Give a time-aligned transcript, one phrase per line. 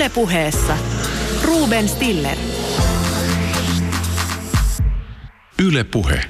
[0.00, 0.76] Ylepuheessa
[1.42, 2.36] Ruben Stiller.
[5.62, 6.24] Ylepuhe.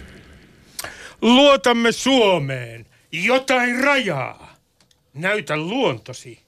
[1.22, 2.86] Luotamme Suomeen.
[3.12, 4.56] Jotain rajaa.
[5.14, 6.38] Näytä luontosi.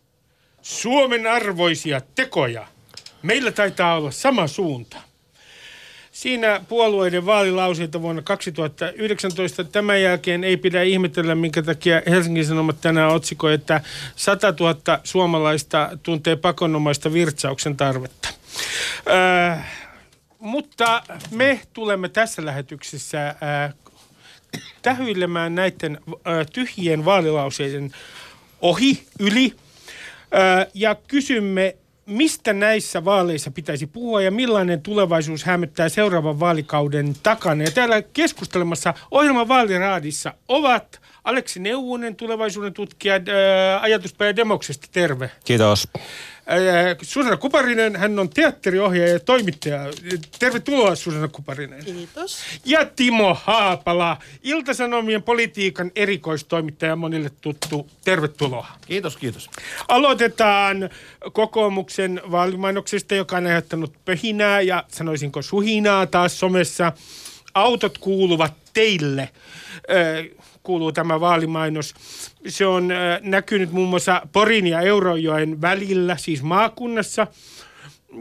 [0.62, 2.66] Suomen arvoisia tekoja.
[3.22, 4.96] Meillä taitaa olla sama suunta.
[6.22, 9.64] Siinä puolueiden vaalilauseita vuonna 2019.
[9.64, 13.80] Tämän jälkeen ei pidä ihmetellä, minkä takia Helsingin Sanomat tänään otsikoi, että
[14.16, 18.28] 100 000 suomalaista tuntee pakonomaista virtsauksen tarvetta.
[19.08, 19.56] Öö,
[20.38, 23.74] mutta me tulemme tässä lähetyksessä äh,
[24.82, 27.92] tähyilemään näiden äh, tyhjien vaalilauseiden
[28.60, 29.54] ohi, yli
[30.74, 37.64] ja kysymme, mistä näissä vaaleissa pitäisi puhua ja millainen tulevaisuus hämöttää seuraavan vaalikauden takana.
[37.64, 45.30] Ja täällä keskustelemassa ohjelman vaaliraadissa ovat Aleksi Neuvonen, tulevaisuuden tutkija, ää, ajatuspäivä Demoksesta, terve.
[45.44, 45.88] Kiitos.
[47.02, 49.80] Susanna Kuparinen, hän on teatteriohjaaja ja toimittaja.
[50.38, 51.84] Tervetuloa Susanna Kuparinen.
[51.84, 52.38] Kiitos.
[52.64, 57.90] Ja Timo Haapala, Iltasanomien politiikan erikoistoimittaja, monille tuttu.
[58.04, 58.66] Tervetuloa.
[58.86, 59.50] Kiitos, kiitos.
[59.88, 60.90] Aloitetaan
[61.32, 66.92] kokoomuksen vaalimainoksesta, joka on aiheuttanut pöhinää ja sanoisinko suhinaa taas somessa.
[67.54, 69.28] Autot kuuluvat teille
[70.62, 71.94] kuuluu tämä vaalimainos.
[72.48, 77.26] Se on äh, näkynyt muun muassa Porin ja Eurojoen välillä, siis maakunnassa.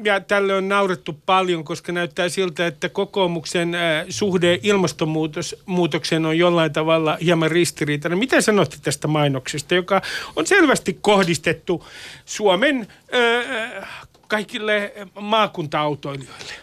[0.04, 6.74] Ja tälle on naurettu paljon, koska näyttää siltä, että kokoomuksen äh, suhde ilmastonmuutokseen on jollain
[6.74, 8.20] tavalla hieman ristiriitainen.
[8.20, 10.02] Mitä sanotte tästä mainoksesta, joka
[10.36, 11.86] on selvästi kohdistettu
[12.26, 13.90] Suomen äh,
[14.28, 16.54] kaikille maakunta-autoilijoille?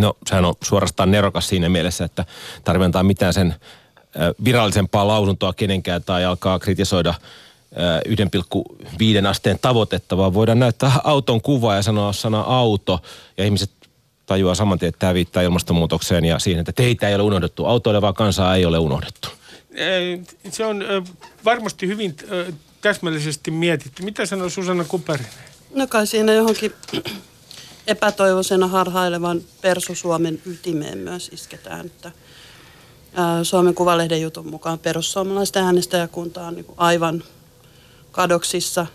[0.00, 2.24] No sehän on suorastaan nerokas siinä mielessä, että
[2.64, 3.54] tarvitaan mitään sen
[4.44, 7.14] virallisempaa lausuntoa kenenkään tai alkaa kritisoida
[9.22, 13.02] 1,5 asteen tavoitetta, vaan voidaan näyttää auton kuva ja sanoa sana auto
[13.36, 13.70] ja ihmiset
[14.26, 17.66] tajuaa saman tien, että tämä viittaa ilmastonmuutokseen ja siihen, että teitä ei ole unohdettu.
[17.66, 19.28] Autoilevaa kansaa ei ole unohdettu.
[20.50, 20.84] Se on
[21.44, 22.16] varmasti hyvin
[22.80, 24.02] täsmällisesti mietitty.
[24.02, 25.32] Mitä sanoo Susanna Kuperinen?
[25.74, 26.72] No kai siinä johonkin
[27.86, 32.12] epätoivoisena harhailevan Persu Suomen ytimeen myös isketään, että–
[33.42, 37.24] Suomen Kuvalehden jutun mukaan perussuomalaisten äänestäjäkunta on niin aivan
[38.12, 38.86] kadoksissa.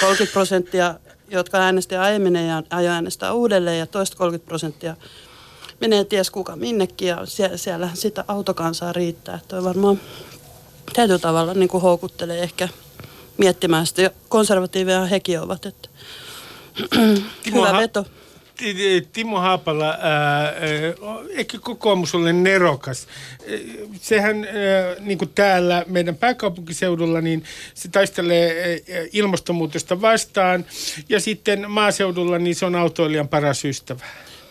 [0.00, 0.94] 30 prosenttia,
[1.28, 4.96] jotka äänesti aiemmin ja ajo äänestää uudelleen ja toista 30 prosenttia
[5.80, 9.40] menee ties kuka minnekin ja siellä, siellä sitä autokansaa riittää.
[9.48, 10.00] Tuo varmaan
[10.92, 12.68] täytyy tavalla niin kuin houkuttelee ehkä
[13.36, 14.10] miettimään sitä.
[14.28, 15.88] Konservatiiveja hekin ovat, että
[17.54, 18.04] hyvä veto.
[19.12, 19.98] Timo Haapala,
[21.30, 23.06] ehkä kokoomus ole nerokas.
[24.00, 27.44] Sehän, ää, niin kuin täällä meidän pääkaupunkiseudulla, niin
[27.74, 28.82] se taistelee
[29.12, 30.64] ilmastonmuutosta vastaan.
[31.08, 34.04] Ja sitten maaseudulla, niin se on autoilijan paras ystävä.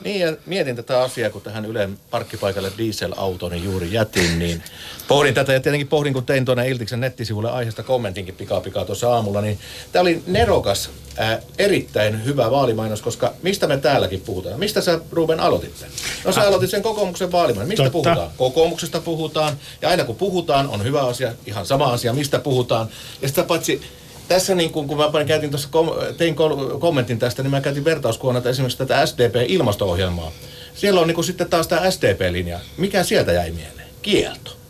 [0.03, 4.63] Niin ja mietin tätä asiaa, kun tähän Ylen parkkipaikalle dieselautoni juuri jätin, niin
[5.07, 9.13] pohdin tätä ja tietenkin pohdin, kun tein tuonne Iltiksen nettisivulle aiheesta kommentinkin pikaa pikaa tuossa
[9.13, 9.59] aamulla, niin
[9.91, 14.59] tämä oli nerokas, ää, erittäin hyvä vaalimainos, koska mistä me täälläkin puhutaan?
[14.59, 15.85] Mistä sä Ruben aloitit
[16.25, 16.47] No sä ah.
[16.47, 17.67] aloitit sen kokoomuksen vaalimainos.
[17.67, 17.91] Mistä Totta.
[17.91, 18.31] puhutaan?
[18.37, 22.87] Kokoomuksesta puhutaan ja aina kun puhutaan on hyvä asia, ihan sama asia, mistä puhutaan.
[23.21, 23.81] Ja sitä paitsi
[24.27, 26.35] tässä niin kun, kun mä käytin tuossa, kom, tein
[26.79, 30.31] kommentin tästä, niin mä käytin vertauskuona esimerkiksi tätä SDP-ilmasto-ohjelmaa.
[30.75, 32.59] Siellä on niin kuin sitten taas tämä SDP-linja.
[32.77, 33.87] Mikä sieltä jäi mieleen?
[34.01, 34.62] Kielto.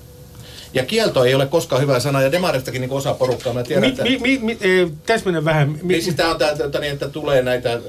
[0.74, 4.18] Ja kielto ei ole koskaan hyvä sana, ja demaristakin niin osa porukkaa, mä tiedän, mi,
[4.22, 5.70] mi, mi, e, täsmennä vähän.
[5.70, 7.80] Mi, niin siis tämä on tämä, että, niin, että tulee näitä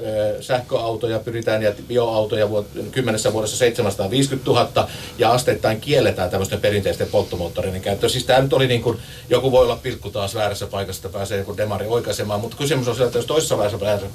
[0.41, 7.81] sähköautoja, pyritään ja bioautoja vuot, kymmenessä vuodessa 750 000, ja asteittain kielletään tämmöisten perinteisten polttomoottoreiden
[7.81, 8.09] käyttö.
[8.09, 8.97] Siis tämä nyt oli niin kuin,
[9.29, 12.95] joku voi olla pilkku taas väärässä paikassa, että pääsee joku demari oikaisemaan, mutta kysymys on
[12.95, 13.57] se, että jos toisessa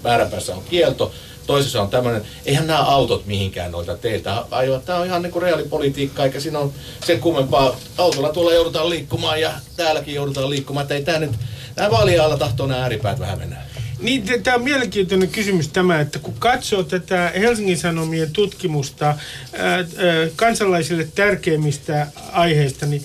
[0.04, 1.12] määränpäässä on kielto,
[1.50, 4.81] toisessa on tämmöinen, eihän nämä autot mihinkään noita teiltä ajoa.
[4.81, 6.71] Tämä on ihan niin kuin reaalipolitiikka, eikä siinä ole
[7.05, 7.77] sen kummempaa.
[7.99, 10.83] Autolla tuolla joudutaan liikkumaan ja täälläkin joudutaan liikkumaan.
[10.84, 11.31] Että ei tämä nyt,
[11.77, 13.56] nämä vaalialla tahtoo nämä ääripäät vähän mennä.
[14.00, 19.17] Niin, tämä on mielenkiintoinen kysymys tämä, että kun katsoo tätä Helsingin Sanomien tutkimusta ää,
[19.76, 19.85] ää,
[20.37, 23.03] kansalaisille tärkeimmistä aiheista, niin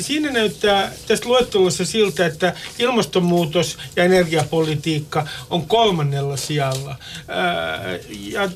[0.00, 6.96] siinä näyttää tästä luettelossa siltä, että ilmastonmuutos ja energiapolitiikka on kolmannella sijalla.
[7.28, 8.50] Ää, ja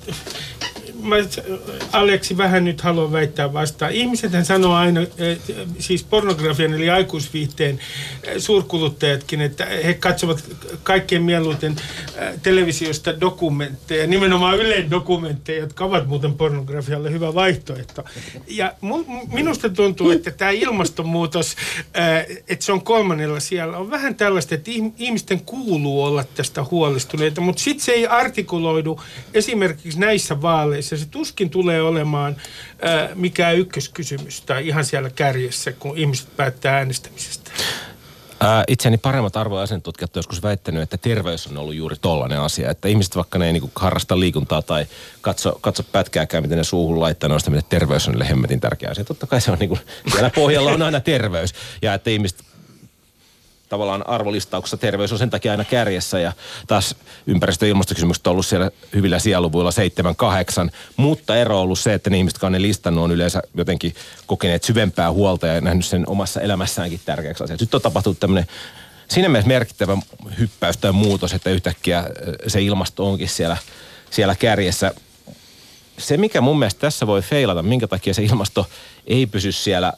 [1.03, 1.17] mä
[1.93, 3.93] Aleksi vähän nyt haluan väittää vastaan.
[3.93, 5.01] Ihmisethän sanoo aina,
[5.79, 7.81] siis pornografian eli aikuisviihteen
[8.39, 10.45] suurkuluttajatkin, että he katsovat
[10.83, 11.77] kaikkein mieluiten
[12.43, 18.05] televisiosta dokumentteja, nimenomaan Ylen dokumentteja, jotka ovat muuten pornografialle hyvä vaihtoehto.
[18.49, 18.75] Ja
[19.33, 21.57] minusta tuntuu, että tämä ilmastonmuutos,
[22.49, 27.63] että se on kolmannella siellä, on vähän tällaista, että ihmisten kuuluu olla tästä huolestuneita, mutta
[27.63, 29.01] sitten se ei artikuloidu
[29.35, 30.70] esimerkiksi näissä vaaleissa.
[30.81, 32.37] Se tuskin tulee olemaan
[32.83, 37.51] ää, mikään ykköskysymys tai ihan siellä kärjessä, kun ihmiset päättää äänestämisestä.
[38.41, 42.71] Ää, itseäni paremmat arvoasentutkijat joskus väittänyt, että terveys on ollut juuri tollainen asia.
[42.71, 44.87] Että ihmiset vaikka ne ei niinku harrasta liikuntaa tai
[45.21, 49.05] katso, katso pätkääkään, miten ne suuhun laittaa noista, miten terveys on niille hemmetin tärkeä asia.
[49.05, 49.79] Totta kai se on niinku,
[50.13, 51.55] siellä pohjalla on aina terveys.
[51.83, 52.50] Ja että ihmiset
[53.71, 56.33] tavallaan arvolistauksessa terveys on sen takia aina kärjessä ja
[56.67, 56.97] taas
[57.27, 59.71] ympäristö- ja ilmastokysymykset on ollut siellä hyvillä sieluvuilla
[60.67, 63.43] 7-8, mutta ero on ollut se, että ne ihmiset, jotka on ne listannut, on yleensä
[63.55, 63.95] jotenkin
[64.27, 67.65] kokeneet syvempää huolta ja nähnyt sen omassa elämässäänkin tärkeäksi asiaksi.
[67.65, 68.47] Nyt on tapahtunut tämmöinen
[69.09, 69.99] siinä mielessä merkittävä
[70.39, 72.05] hyppäys tai muutos, että yhtäkkiä
[72.47, 73.57] se ilmasto onkin siellä,
[74.11, 74.95] siellä kärjessä.
[75.99, 78.67] Se, mikä mun mielestä tässä voi feilata, minkä takia se ilmasto
[79.07, 79.93] ei pysy siellä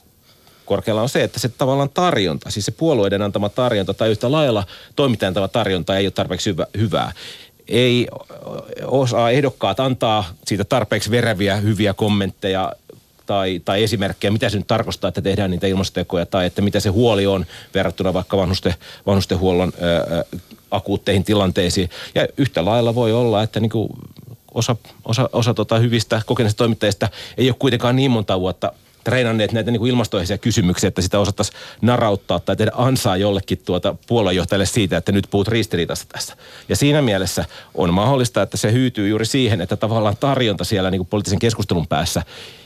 [0.73, 4.65] korkealla on se, että se tavallaan tarjonta, siis se puolueiden antama tarjonta tai yhtä lailla
[4.97, 7.13] toimittajan antama tarjonta ei ole tarpeeksi hyvä, hyvää.
[7.69, 8.07] Ei
[8.87, 12.73] osaa ehdokkaat antaa siitä tarpeeksi vereviä, hyviä kommentteja
[13.27, 16.89] tai, tai esimerkkejä, mitä se nyt tarkoittaa, että tehdään niitä ilmastotekoja, tai että mitä se
[16.89, 18.75] huoli on verrattuna vaikka vanhusten,
[19.07, 20.25] vanhustenhuollon ää,
[20.71, 21.91] akuutteihin tilanteisiin.
[22.15, 23.89] Ja yhtä lailla voi olla, että niin kuin
[24.55, 28.73] osa, osa, osa tota hyvistä kokeneista toimittajista ei ole kuitenkaan niin monta vuotta
[29.05, 33.95] treenanneet näitä niin kuin ilmastoiheisia kysymyksiä, että sitä osattaisiin narauttaa tai tehdä ansaa jollekin tuota
[34.07, 36.37] puoluejohtajalle siitä, että nyt puhut ristiriitasta tässä.
[36.69, 37.45] Ja siinä mielessä
[37.75, 41.87] on mahdollista, että se hyytyy juuri siihen, että tavallaan tarjonta siellä niin kuin poliittisen keskustelun
[41.87, 42.23] päässä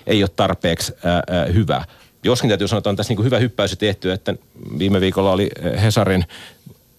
[0.07, 1.85] ei ole tarpeeksi ää, ää, hyvä.
[2.23, 4.35] Joskin täytyy sanoa, että on tässä niin kuin hyvä hyppäys tehty, että
[4.79, 5.49] viime viikolla oli
[5.83, 6.25] Hesarin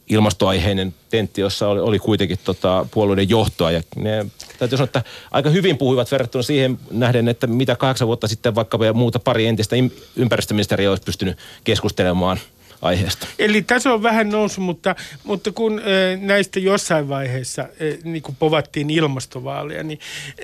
[0.09, 3.71] ilmastoaiheinen tentti, jossa oli, oli kuitenkin tota, puolueiden johtoa.
[3.71, 4.25] Ja ne,
[4.59, 8.79] täytyy sanoa, että aika hyvin puhuivat verrattuna siihen nähden, että mitä kahdeksan vuotta sitten vaikka
[8.93, 9.75] muuta pari entistä
[10.15, 12.39] ympäristöministeriä olisi pystynyt keskustelemaan–
[12.81, 13.27] aiheesta.
[13.39, 15.81] Eli taso on vähän noussut, mutta, mutta kun
[16.21, 17.67] näistä jossain vaiheessa
[18.03, 19.99] niin kun povattiin ilmastovaaleja, niin,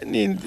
[0.06, 0.39] niin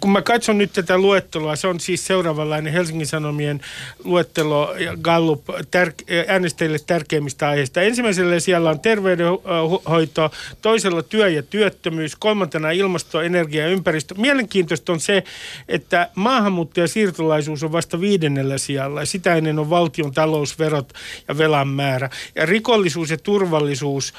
[0.00, 3.60] kun mä katson nyt tätä luettelua, se on siis seuraavanlainen Helsingin Sanomien
[4.04, 7.82] luettelo ja Gallup tär- äänestäjille tärkeimmistä aiheista.
[7.82, 10.30] Ensimmäisellä siellä on terveydenhoito,
[10.62, 14.14] toisella työ ja työttömyys, kolmantena ilmasto, energia ja ympäristö.
[14.18, 15.24] Mielenkiintoista on se,
[15.68, 19.04] että maahanmuutto ja siirtolaisuus on vasta viidennellä sijalla.
[19.04, 20.92] Sitä ennen on valtion talousverot
[21.28, 22.10] ja velan määrä.
[22.34, 24.14] Ja rikollisuus ja turvallisuus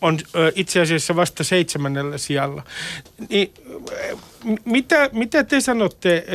[0.00, 0.18] on
[0.54, 2.62] itse asiassa vasta seitsemännellä sijalla.
[3.28, 3.52] Niin,
[4.64, 6.26] mitä, mitä te sanotte,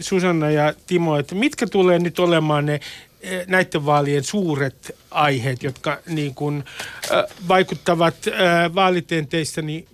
[0.00, 2.80] Susanna ja Timo, että mitkä tulee nyt olemaan ne
[3.46, 6.64] näiden vaalien suuret aiheet, jotka niin kuin,
[7.48, 8.14] vaikuttavat
[8.74, 9.86] vaalitenteissä niin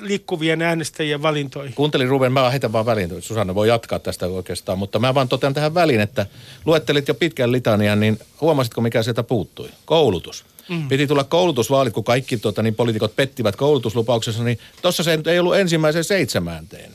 [0.00, 1.74] liikkuvien äänestäjien valintoihin.
[1.74, 3.22] Kuuntelin Ruben, mä heitän vaan väliin.
[3.22, 6.26] Susanna voi jatkaa tästä oikeastaan, mutta mä vaan totean tähän väliin, että
[6.64, 9.68] luettelit jo pitkän litanian, niin huomasitko mikä sieltä puuttui?
[9.84, 10.44] Koulutus.
[10.68, 10.88] Mm.
[10.88, 15.56] Piti tulla koulutusvaalit, kun kaikki tota, niin poliitikot pettivät koulutuslupauksessa, niin tuossa se ei ollut
[15.56, 16.92] ensimmäisen seitsemänteen.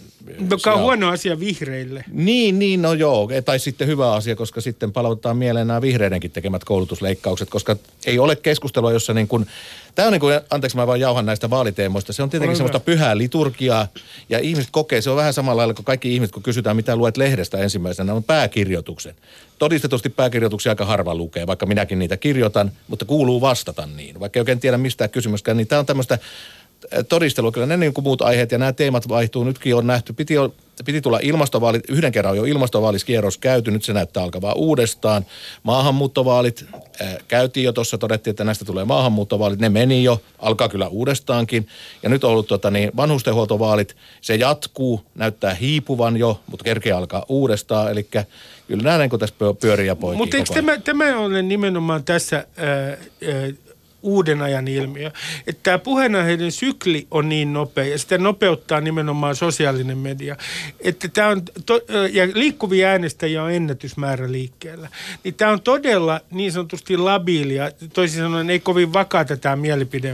[0.50, 2.04] Joka on huono asia vihreille.
[2.12, 3.30] Niin, niin, no joo.
[3.46, 7.76] Tai sitten hyvä asia, koska sitten palautetaan mieleen nämä vihreidenkin tekemät koulutusleikkaukset, koska
[8.06, 9.48] ei ole keskustelua, jossa niin kuin
[9.96, 13.18] Tämä on niin kuin, anteeksi mä vaan jauhan näistä vaaliteemoista, se on tietenkin semmoista pyhää
[13.18, 13.88] liturgiaa
[14.30, 17.18] ja ihmiset kokee, se on vähän samalla lailla kuin kaikki ihmiset, kun kysytään mitä luet
[17.18, 19.16] lehdestä ensimmäisenä, on pääkirjoituksen.
[19.60, 24.20] Todistetusti pääkirjoituksia aika harva lukee, vaikka minäkin niitä kirjoitan, mutta kuuluu vastata niin.
[24.20, 26.20] Vaikka ei oikein tiedä mistään kysymyskään, niin tämä on tämmöistä
[27.10, 27.52] todistelu.
[27.52, 29.44] Kyllä ne niin kuin muut aiheet ja nämä teemat vaihtuu.
[29.44, 30.54] Nytkin on nähty, piti, olla,
[30.86, 35.26] piti tulla ilmastovaalit, yhden kerran on jo ilmastovaaliskierros käyty, nyt se näyttää alkavaa uudestaan.
[35.64, 36.66] Maahanmuuttovaalit
[37.02, 41.68] äh, käytiin jo tuossa, todettiin, että näistä tulee maahanmuuttovaalit, ne meni jo, alkaa kyllä uudestaankin.
[42.04, 47.26] Ja nyt on ollut tota, niin, vanhustenhuoltovaalit, se jatkuu, näyttää hiipuvan jo, mutta kerkeä alkaa
[47.30, 48.04] uudestaan, eli
[48.68, 52.38] kyllä nähdään, kun tässä pyörii ja poikii Mutta eikö tämä, tämä ole nimenomaan tässä...
[52.38, 52.92] Äh,
[53.30, 53.54] äh,
[54.04, 55.12] uuden ajan ilmiö.
[55.48, 60.36] Että tämä puheenaiheiden sykli on niin nopea ja sitä nopeuttaa nimenomaan sosiaalinen media.
[60.80, 61.80] Että tämä on to,
[62.12, 64.90] ja liikkuvia äänestäjiä on ennätysmäärä liikkeellä.
[65.24, 69.58] Niin tämä on todella niin sanotusti labiilia, toisin sanoen ei kovin vakaata tämä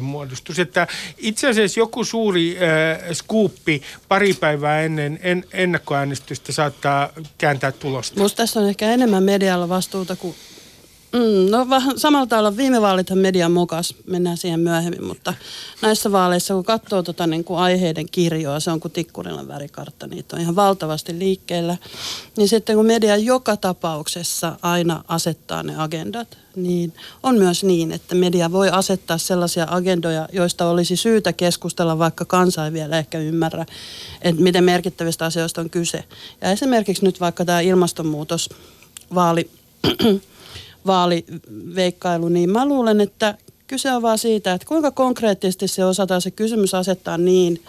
[0.02, 0.60] muodostus.
[0.60, 8.16] Että itse asiassa joku suuri äh, skuuppi pari päivää ennen en, ennakkoäänestystä saattaa kääntää tulosta.
[8.16, 10.36] Minusta tässä on ehkä enemmän medialla vastuuta kuin
[11.14, 15.34] Mm, no vähän samalla tavalla viime vaalithan median mokas, mennään siihen myöhemmin, mutta
[15.82, 20.36] näissä vaaleissa kun katsoo tota, niin kuin aiheiden kirjoa, se on kuin tikkurilan värikartta, niitä
[20.36, 21.78] on ihan valtavasti liikkeellä,
[22.38, 28.16] niin sitten kun media joka tapauksessa aina asettaa ne agendat, niin on myös niin, että
[28.16, 33.66] media voi asettaa sellaisia agendoja, joista olisi syytä keskustella, vaikka kansa ei vielä ehkä ymmärrä,
[34.22, 36.04] että miten merkittävistä asioista on kyse.
[36.42, 38.50] Ja esimerkiksi nyt vaikka tämä ilmastonmuutos,
[39.16, 39.50] vaali,
[40.88, 46.32] vaaliveikkailu, niin mä luulen, että kyse on vaan siitä, että kuinka konkreettisesti se osataan se
[46.32, 47.62] kysymys asettaa niin,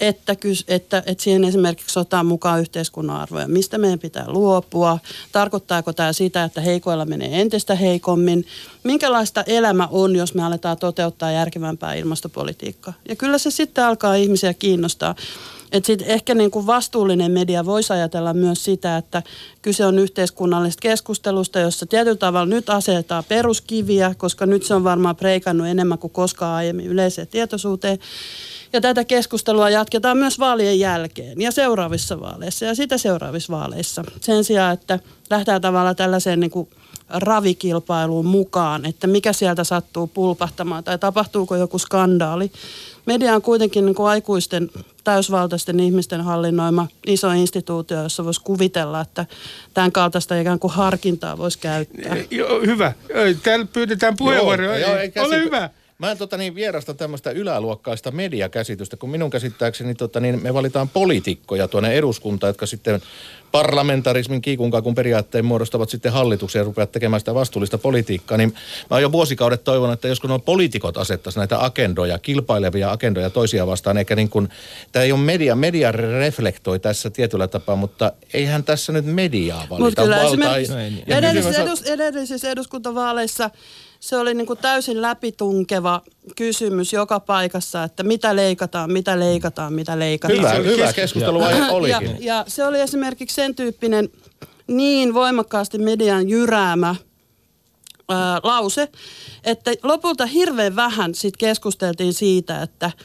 [0.00, 0.36] että,
[0.68, 3.48] että, että siihen esimerkiksi otetaan mukaan yhteiskunnan arvoja.
[3.48, 4.98] Mistä meidän pitää luopua?
[5.32, 8.46] Tarkoittaako tämä sitä, että heikoilla menee entistä heikommin?
[8.82, 12.94] Minkälaista elämä on, jos me aletaan toteuttaa järkevämpää ilmastopolitiikkaa?
[13.08, 15.14] Ja kyllä se sitten alkaa ihmisiä kiinnostaa.
[15.74, 19.22] Et sit ehkä niin kuin vastuullinen media voisi ajatella myös sitä, että
[19.62, 25.16] kyse on yhteiskunnallisesta keskustelusta, jossa tietyllä tavalla nyt asetetaan peruskiviä, koska nyt se on varmaan
[25.16, 27.98] preikannut enemmän kuin koskaan aiemmin yleiseen tietoisuuteen.
[28.72, 34.04] Ja tätä keskustelua jatketaan myös vaalien jälkeen ja seuraavissa vaaleissa ja sitä seuraavissa vaaleissa.
[34.20, 34.98] Sen sijaan, että
[35.30, 36.68] lähtee tavallaan tällaiseen niin kuin
[37.08, 42.52] ravikilpailuun mukaan, että mikä sieltä sattuu pulpahtamaan tai tapahtuuko joku skandaali.
[43.06, 44.70] Media on kuitenkin niin kuin aikuisten
[45.04, 49.26] täysvaltaisten ihmisten hallinnoima iso instituutio, jossa voisi kuvitella, että
[49.74, 52.16] tämän kaltaista ikään kuin harkintaa voisi käyttää.
[52.30, 52.92] Joo, hyvä.
[53.42, 54.88] Täällä pyydetään puheenvuoroja.
[55.24, 55.70] Ole hyvä.
[55.98, 60.88] Mä en tota, niin, vierasta tämmöistä yläluokkaista mediakäsitystä, kun minun käsittääkseni tota, niin, me valitaan
[60.88, 63.00] poliitikkoja tuonne eduskuntaan, jotka sitten
[63.52, 68.54] parlamentarismin kiikunkakun periaatteen muodostavat sitten hallituksen ja rupeavat tekemään sitä vastuullista politiikkaa, niin
[68.90, 73.98] mä jo vuosikaudet toivonut, että joskus nuo poliitikot asettaisiin näitä agendoja, kilpailevia agendoja toisia vastaan,
[73.98, 74.48] eikä niin kuin,
[74.92, 79.84] tämä ei ole media, media reflektoi tässä tietyllä tapaa, mutta eihän tässä nyt mediaa valita.
[79.84, 80.58] Mutta kyllä valtaa.
[81.06, 83.50] Edellisissä, edus, edellisissä eduskuntavaaleissa
[84.04, 86.02] se oli niin kuin täysin läpitunkeva
[86.36, 90.38] kysymys joka paikassa, että mitä leikataan, mitä leikataan, mitä leikataan.
[90.38, 92.08] Hyvä, hyvä keskustelu olikin.
[92.08, 94.08] Ja, ja se oli esimerkiksi sen tyyppinen
[94.66, 96.94] niin voimakkaasti median jyräämä
[98.08, 98.88] ää, lause,
[99.44, 102.90] että lopulta hirveän vähän sit keskusteltiin siitä, että–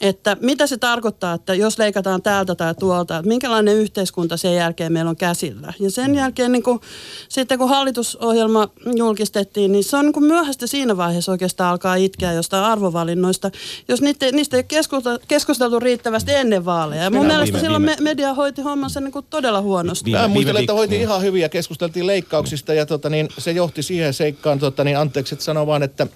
[0.00, 4.92] että mitä se tarkoittaa, että jos leikataan täältä tai tuolta, että minkälainen yhteiskunta sen jälkeen
[4.92, 5.72] meillä on käsillä.
[5.80, 6.80] Ja sen jälkeen niin kuin,
[7.28, 12.32] sitten kun hallitusohjelma julkistettiin, niin se on niin kuin myöhäistä siinä vaiheessa oikeastaan alkaa itkeä
[12.32, 13.50] jostain arvovalinnoista,
[13.88, 17.02] jos niitä, niistä ei keskusteltu, keskusteltu riittävästi ennen vaaleja.
[17.02, 18.02] Ja mun Minä mielestä viime, silloin viime.
[18.02, 20.10] media hoiti hommansa niin kuin todella huonosti.
[20.10, 24.14] Mä muistelen, että hoiti ihan hyvin ja keskusteltiin leikkauksista ja tota, niin, se johti siihen
[24.14, 26.06] seikkaan, tota, niin, anteeksi, että sanon vaan, että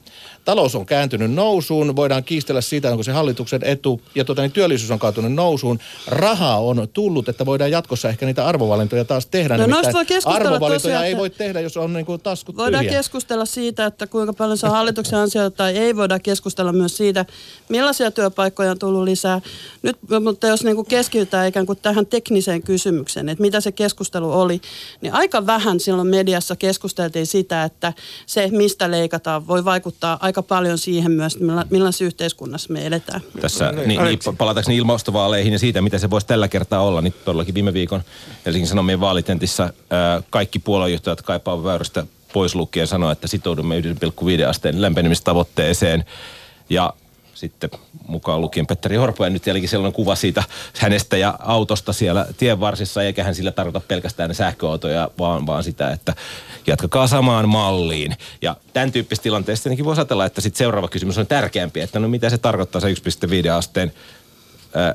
[0.44, 4.90] talous on kääntynyt nousuun, voidaan kiistellä siitä, onko se hallituksen etu, ja tuota, niin työllisyys
[4.90, 5.78] on kaatunut nousuun.
[6.06, 9.56] Rahaa on tullut, että voidaan jatkossa ehkä niitä arvovalintoja taas tehdä.
[9.56, 12.98] No noista voi arvovalintoja tosiaan, ei voi tehdä, jos on niin kuin taskut Voidaan tyhjä.
[12.98, 15.96] keskustella siitä, että kuinka paljon se on hallituksen ansiota tai ei.
[15.96, 17.24] Voidaan keskustella myös siitä,
[17.68, 19.40] millaisia työpaikkoja on tullut lisää.
[19.82, 24.32] Nyt, mutta jos niin kuin keskitytään ikään kuin tähän tekniseen kysymykseen, että mitä se keskustelu
[24.32, 24.60] oli,
[25.00, 27.92] niin aika vähän silloin mediassa keskusteltiin sitä, että
[28.26, 31.38] se, mistä leikataan, voi vaikuttaa aika paljon siihen myös,
[31.70, 33.20] millaisessa yhteiskunnassa me eletään.
[33.40, 37.54] Tässä niin, niin, palataanko ilmastovaaleihin ja siitä, mitä se voisi tällä kertaa olla, niin todellakin
[37.54, 38.02] viime viikon
[38.46, 44.82] Helsingin Sanomien vaalitentissä ää, kaikki puoluejohtajat kaipaavat väyrystä pois lukien sanoa, että sitoudumme 1,5 asteen
[44.82, 46.04] lämpenemistavoitteeseen.
[46.70, 46.92] Ja
[47.42, 47.70] sitten
[48.06, 50.42] mukaan lukien Petteri Orpo, ja nyt jälkeen sellainen kuva siitä
[50.78, 55.64] hänestä ja autosta siellä tien varsissa, eikä hän sillä tarkoita pelkästään ne sähköautoja, vaan, vaan
[55.64, 56.14] sitä, että
[56.66, 58.16] jatkakaa samaan malliin.
[58.42, 62.08] Ja tämän tyyppisessä tilanteessa tietenkin voisi ajatella, että sitten seuraava kysymys on tärkeämpi, että no
[62.08, 63.92] mitä se tarkoittaa se 1,5 asteen
[64.74, 64.94] ää,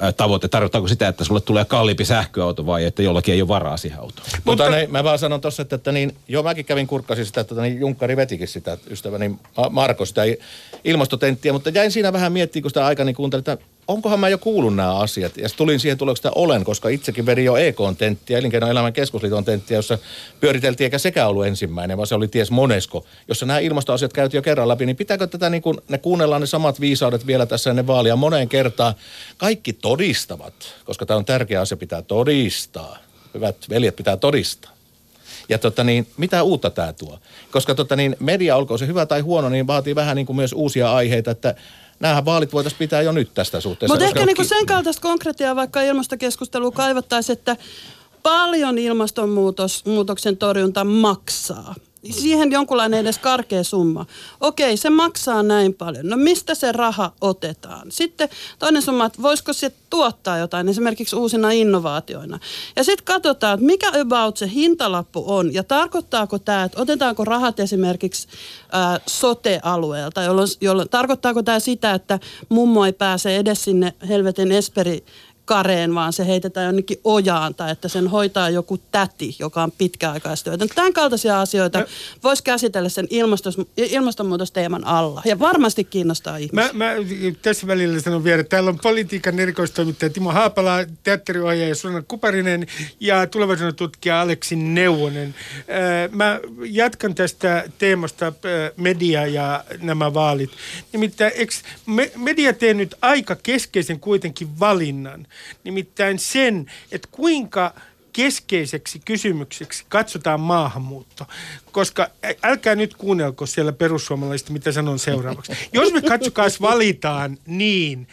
[0.00, 0.48] ää, tavoite?
[0.48, 4.26] Tarkoittaako sitä, että sulle tulee kalliimpi sähköauto vai että jollakin ei ole varaa siihen autoon?
[4.26, 7.40] Mutta, Mutta ne, mä vaan sanon tuossa, että, että niin, joo mäkin kävin kurkkasin sitä,
[7.40, 9.34] että niin Junkkari vetikin sitä, ystäväni
[9.70, 10.22] Marko sitä
[10.84, 13.58] ilmastotenttiä, mutta jäin siinä vähän miettimään, kun sitä aikani kuuntelin, että
[13.90, 15.36] onkohan mä jo kuullut nämä asiat.
[15.36, 19.98] Ja tulin siihen tulokseen, että olen, koska itsekin vedin jo EK-tenttiä, elinkeinoelämän keskusliiton tenttiä, jossa
[20.40, 24.42] pyöriteltiin, eikä sekä ollut ensimmäinen, vaan se oli ties monesko, jossa nämä ilmastoasiat käytiin jo
[24.42, 24.86] kerran läpi.
[24.86, 28.48] Niin pitääkö tätä niin kuin, ne kuunnellaan ne samat viisaudet vielä tässä ennen vaalia moneen
[28.48, 28.94] kertaan.
[29.36, 30.54] Kaikki todistavat,
[30.84, 32.98] koska tämä on tärkeä asia, pitää todistaa.
[33.34, 34.72] Hyvät veljet, pitää todistaa.
[35.48, 37.18] Ja tota niin, mitä uutta tämä tuo?
[37.50, 40.52] Koska tota niin, media, olkoon se hyvä tai huono, niin vaatii vähän niin kuin myös
[40.52, 41.54] uusia aiheita, että
[42.00, 43.94] Nämähän vaalit voitaisiin pitää jo nyt tästä suhteessa.
[43.94, 47.56] Mutta ehkä niinku sen kaltaista konkretiaa vaikka ilmastokeskustelua kaivattaisiin, että
[48.22, 51.74] paljon ilmastonmuutoksen torjunta maksaa.
[52.10, 54.06] Siihen jonkunlainen edes karkea summa.
[54.40, 56.08] Okei, se maksaa näin paljon.
[56.08, 57.92] No mistä se raha otetaan?
[57.92, 58.28] Sitten
[58.58, 62.38] toinen summa, että voisiko se tuottaa jotain, esimerkiksi uusina innovaatioina.
[62.76, 67.60] Ja sitten katsotaan, että mikä about se hintalappu on ja tarkoittaako tämä, että otetaanko rahat
[67.60, 68.28] esimerkiksi
[68.72, 75.04] ää, sote-alueelta, jolloin, jolloin tarkoittaako tämä sitä, että mummo ei pääse edes sinne helvetin esperi
[75.50, 80.68] kareen, vaan se heitetään jonnekin ojaan tai että sen hoitaa joku täti, joka on pitkäaikaistyötön.
[80.74, 81.84] Tämän kaltaisia asioita
[82.24, 86.72] voisi käsitellä sen ilmastos, ilmastonmuutosteeman alla ja varmasti kiinnostaa ihmisiä.
[86.72, 86.94] Mä, mä
[87.42, 92.66] tässä välillä sanon vielä, että täällä on politiikan erikoistoimittaja Timo Haapala, teatteriohjaaja Suona Kuparinen
[93.00, 95.34] ja tulevaisuuden tutkija Aleksi Neuvonen.
[96.10, 98.32] Mä jatkan tästä teemasta
[98.76, 100.50] media ja nämä vaalit.
[100.92, 101.54] Nimittäin eikö
[102.16, 105.26] media tee nyt aika keskeisen kuitenkin valinnan–
[105.64, 107.74] Nimittäin sen, että kuinka
[108.12, 111.26] keskeiseksi kysymykseksi katsotaan maahanmuutto.
[111.72, 112.10] Koska
[112.42, 115.52] älkää nyt kuunnelko siellä perussuomalaisista, mitä sanon seuraavaksi.
[115.72, 118.08] Jos me katsokaas valitaan niin,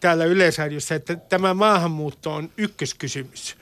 [0.00, 3.56] täällä yleisradiossa, että tämä maahanmuutto on ykköskysymys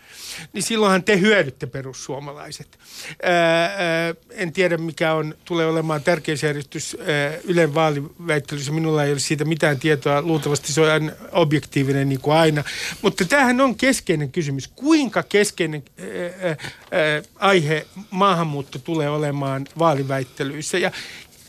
[0.53, 2.79] niin silloinhan te hyödytte perussuomalaiset.
[3.23, 6.97] Ää, ää, en tiedä, mikä on, tulee olemaan tärkeysjärjestys
[7.45, 8.73] Ylen vaaliväittelyssä.
[8.73, 10.23] Minulla ei ole siitä mitään tietoa.
[10.23, 12.65] Luultavasti se on objektiivinen niin kuin aina.
[13.03, 14.69] Mutta tämähän on keskeinen kysymys.
[14.69, 20.79] Kuinka keskeinen ää, ää, aihe maahanmuutto tulee olemaan vaaliväittelyissä?
[20.79, 20.91] Ja,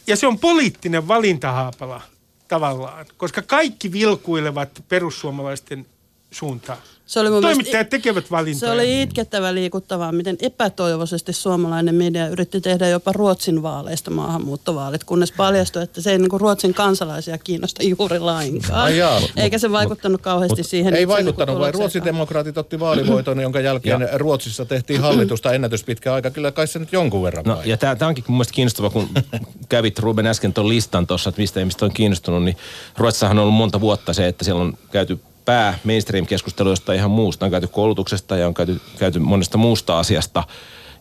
[0.08, 2.02] ja se on poliittinen valinta, Haapala,
[2.48, 5.86] tavallaan, koska kaikki vilkuilevat perussuomalaisten
[6.32, 6.80] suuntaan.
[7.10, 8.60] Se oli mun Toimittajat mielestä, tekevät valintoja.
[8.60, 15.32] Se oli itkettävä liikuttavaa, miten epätoivoisesti suomalainen media yritti tehdä jopa Ruotsin vaaleista maahanmuuttovaalit, kunnes
[15.32, 18.82] paljastui, että se ei niin kuin Ruotsin kansalaisia kiinnosta juuri lainkaan.
[18.82, 20.94] Ai jaa, Eikä se vaikuttanut mut, kauheasti mut siihen.
[20.94, 24.18] Ei vaikuttanut, niin vaan Ruotsin demokraatit otti vaalivoiton, jonka jälkeen ja.
[24.18, 26.30] Ruotsissa tehtiin hallitusta ennätyspitkä aika.
[26.30, 29.10] Kyllä kai se nyt jonkun verran no, Ja tämä onkin mun mielestä kiinnostavaa, kun
[29.70, 32.58] kävit Ruben äsken tuon listan tuossa, että mistä ihmiset on kiinnostunut, niin
[32.98, 35.20] Ruotsissahan on ollut monta vuotta se, että siellä on käyty
[35.50, 37.46] pää mainstream-keskustelu jostain ihan muusta.
[37.46, 40.44] On käyty koulutuksesta ja on käyty, käyty monesta muusta asiasta.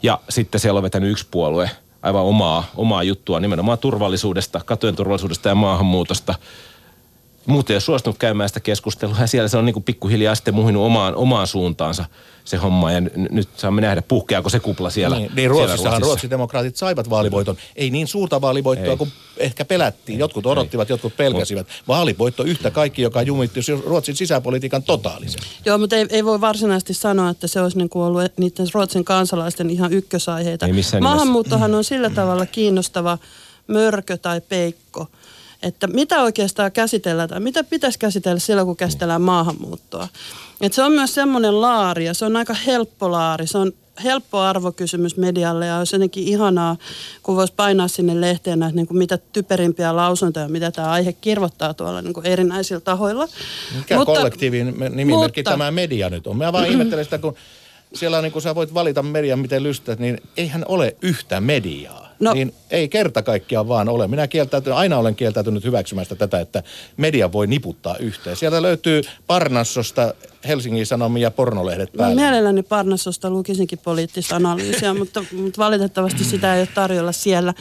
[0.02, 1.70] Ja sitten siellä on vetänyt yksi puolue
[2.02, 6.34] aivan omaa, omaa juttua nimenomaan turvallisuudesta, katujen turvallisuudesta ja maahanmuutosta
[7.48, 10.54] muut ei ole suostunut käymään sitä keskustelua ja siellä se on niin kuin pikkuhiljaa sitten
[10.54, 12.04] muhinut omaan, omaan suuntaansa
[12.44, 15.18] se homma ja n- nyt saamme nähdä, puhkeako se kupla siellä.
[15.18, 17.56] Niin, niin Ruotsissahan ruotsidemokraatit saivat vaalivoiton.
[17.76, 18.96] Ei niin suurta vaalivoittoa ei.
[18.96, 20.18] kuin ehkä pelättiin.
[20.18, 20.92] Jotkut odottivat, ei.
[20.92, 21.66] jotkut pelkäsivät.
[21.88, 25.42] Vaalivoitto yhtä kaikki, joka jumitti Ruotsin sisäpolitiikan totaalisen.
[25.64, 29.04] Joo, mutta ei, ei voi varsinaisesti sanoa, että se olisi niin kuin ollut niiden Ruotsin
[29.04, 30.66] kansalaisten ihan ykkösaiheita.
[31.00, 33.18] Maahanmuuttohan on sillä tavalla kiinnostava
[33.66, 35.06] mörkö tai peikko,
[35.62, 40.08] että mitä oikeastaan käsitellään tai mitä pitäisi käsitellä silloin, kun käsitellään maahanmuuttoa.
[40.60, 43.46] Et se on myös semmoinen laari ja se on aika helppo laari.
[43.46, 43.72] Se on
[44.04, 46.76] helppo arvokysymys medialle ja olisi jotenkin ihanaa,
[47.22, 51.74] kun voisi painaa sinne lehteen näitä niin kuin mitä typerimpiä lausuntoja, mitä tämä aihe kirvottaa
[51.74, 53.28] tuolla niin kuin erinäisillä tahoilla.
[53.76, 56.36] Mikä mutta, kollektiivin nimimerkki mutta, tämä media nyt on?
[56.36, 57.34] Mä vaan ihmettelen sitä, kun
[57.94, 62.07] siellä niin kun sä voit valita median miten lystät, niin eihän ole yhtä mediaa.
[62.20, 62.34] No.
[62.34, 64.08] Niin ei kerta kaikkiaan vaan ole.
[64.08, 66.62] Minä kieltäytyn, aina olen kieltäytynyt hyväksymästä tätä, että
[66.96, 68.36] media voi niputtaa yhteen.
[68.36, 70.14] Sieltä löytyy Parnassosta
[70.48, 72.14] Helsingin Sanomia pornolehdet päälle.
[72.14, 77.54] Mielelläni Parnassosta lukisinkin poliittista analyysiä, mutta, mutta valitettavasti sitä ei ole tarjolla siellä.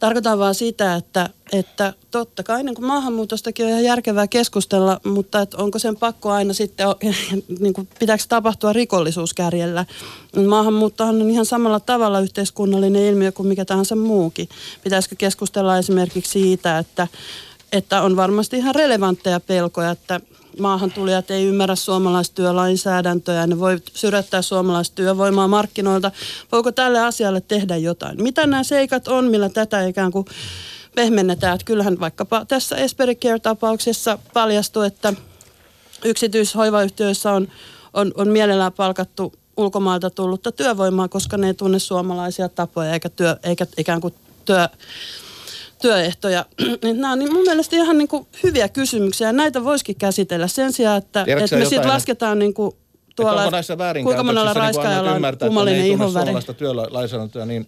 [0.00, 5.40] Tarkoitan vaan sitä, että, että totta kai niin kuin maahanmuutostakin on ihan järkevää keskustella, mutta
[5.40, 6.86] että onko sen pakko aina sitten,
[7.60, 9.86] niin kuin, pitääkö tapahtua rikollisuuskärjellä.
[10.46, 14.48] Maahanmuuttohan on ihan samalla tavalla yhteiskunnallinen ilmiö kuin mikä tahansa muukin.
[14.84, 17.08] Pitäisikö keskustella esimerkiksi siitä, että,
[17.72, 20.20] että on varmasti ihan relevantteja pelkoja, että
[20.58, 26.10] maahantulijat ei ymmärrä suomalaistyölainsäädäntöä ne voi syrjättää suomalaistyövoimaa markkinoilta.
[26.52, 28.22] Voiko tälle asialle tehdä jotain?
[28.22, 30.26] Mitä nämä seikat on, millä tätä ikään kuin
[30.94, 31.54] pehmennetään?
[31.54, 35.12] Että kyllähän vaikkapa tässä Esperi Care-tapauksessa paljastui, että
[36.04, 37.48] yksityishoivayhtiöissä on,
[37.94, 43.36] on, on mielellään palkattu ulkomailta tullutta työvoimaa, koska ne ei tunne suomalaisia tapoja eikä, työ,
[43.42, 44.68] eikä ikään kuin työ,
[45.80, 46.44] työehtoja.
[46.82, 50.48] niin nämä on niin mun mielestä ihan niin kuin hyviä kysymyksiä ja näitä voisikin käsitellä
[50.48, 52.76] sen sijaan, että, että me sitten lasketaan niin kuin
[53.16, 53.50] tuolla,
[54.02, 56.12] kuinka monella raiskaajalla on kummallinen ihonväri.
[56.12, 57.66] suomalaista työlainsäädäntöä, niin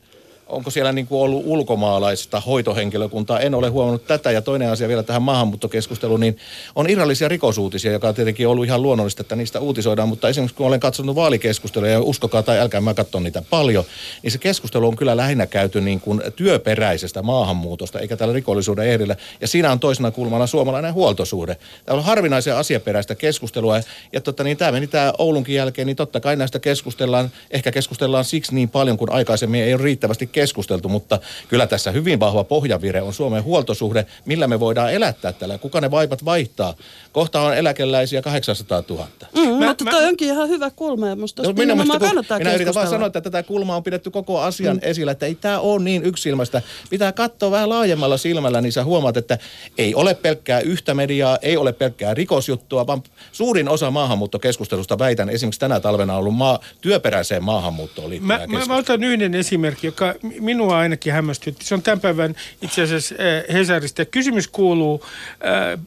[0.53, 3.41] onko siellä niin kuin ollut ulkomaalaista hoitohenkilökuntaa.
[3.41, 4.31] En ole huomannut tätä.
[4.31, 6.37] Ja toinen asia vielä tähän maahanmuuttokeskusteluun, niin
[6.77, 10.09] on irrallisia rikosuutisia, joka on tietenkin ollut ihan luonnollista, että niistä uutisoidaan.
[10.09, 13.85] Mutta esimerkiksi kun olen katsonut vaalikeskusteluja, ja uskokaa tai älkää mä katson niitä paljon,
[14.23, 19.17] niin se keskustelu on kyllä lähinnä käyty niin kuin työperäisestä maahanmuutosta, eikä tällä rikollisuuden ehdillä.
[19.41, 21.57] Ja siinä on toisena kulmana suomalainen huoltosuhde.
[21.85, 23.81] Tämä on harvinaisen asiaperäistä keskustelua.
[24.13, 28.25] Ja totta, niin tämä meni tämä Oulunkin jälkeen, niin totta kai näistä keskustellaan, ehkä keskustellaan
[28.25, 33.03] siksi niin paljon, kun aikaisemmin ei ole riittävästi keskusteltu, mutta kyllä tässä hyvin vahva pohjavire
[33.03, 36.75] on Suomen huoltosuhde, millä me voidaan elättää tällä, kuka ne vaipat vaihtaa.
[37.13, 39.07] Kohta on eläkeläisiä 800 000.
[39.37, 42.39] Mm, mä, mutta toi mä, onkin ihan hyvä kulma ja musta no, minä, musta, kannattaa
[42.39, 44.81] minä yritän vaan sanoa, että tätä kulmaa on pidetty koko asian mm.
[44.83, 46.63] esillä, että ei tämä ole niin yksilmästä.
[46.91, 49.39] Pitää katsoa vähän laajemmalla silmällä, niin sä huomaat, että
[49.79, 55.61] ei ole pelkkää yhtä mediaa, ei ole pelkkää rikosjuttua, vaan suurin osa maahanmuuttokeskustelusta väitän esimerkiksi
[55.61, 60.15] tänä talvena on ollut maa, työperäiseen maahanmuuttoon liittyvää mä, mä, mä otan yhden esimerkki, joka
[60.41, 61.65] minua ainakin hämmästytti.
[61.65, 64.05] Se on tämän päivän itse asiassa äh, Hesarista.
[64.05, 65.05] Kysymys kuuluu,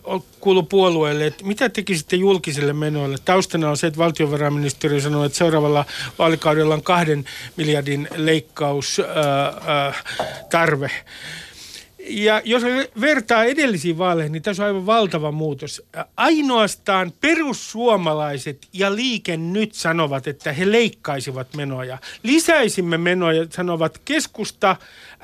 [0.07, 3.17] äh, kuuluu puolueelle, että mitä tekisitte julkisille menoille?
[3.25, 5.85] Taustana on se, että valtiovarainministeriö sanoi, että seuraavalla
[6.19, 7.25] vaalikaudella on kahden
[7.57, 10.85] miljardin leikkaustarve.
[10.85, 11.05] Äh, äh,
[12.09, 12.63] ja jos
[13.01, 15.83] vertaa edellisiin vaaleihin, niin tässä on aivan valtava muutos.
[16.17, 21.97] Ainoastaan perussuomalaiset ja liike nyt sanovat, että he leikkaisivat menoja.
[22.23, 24.75] Lisäisimme menoja, sanovat keskusta,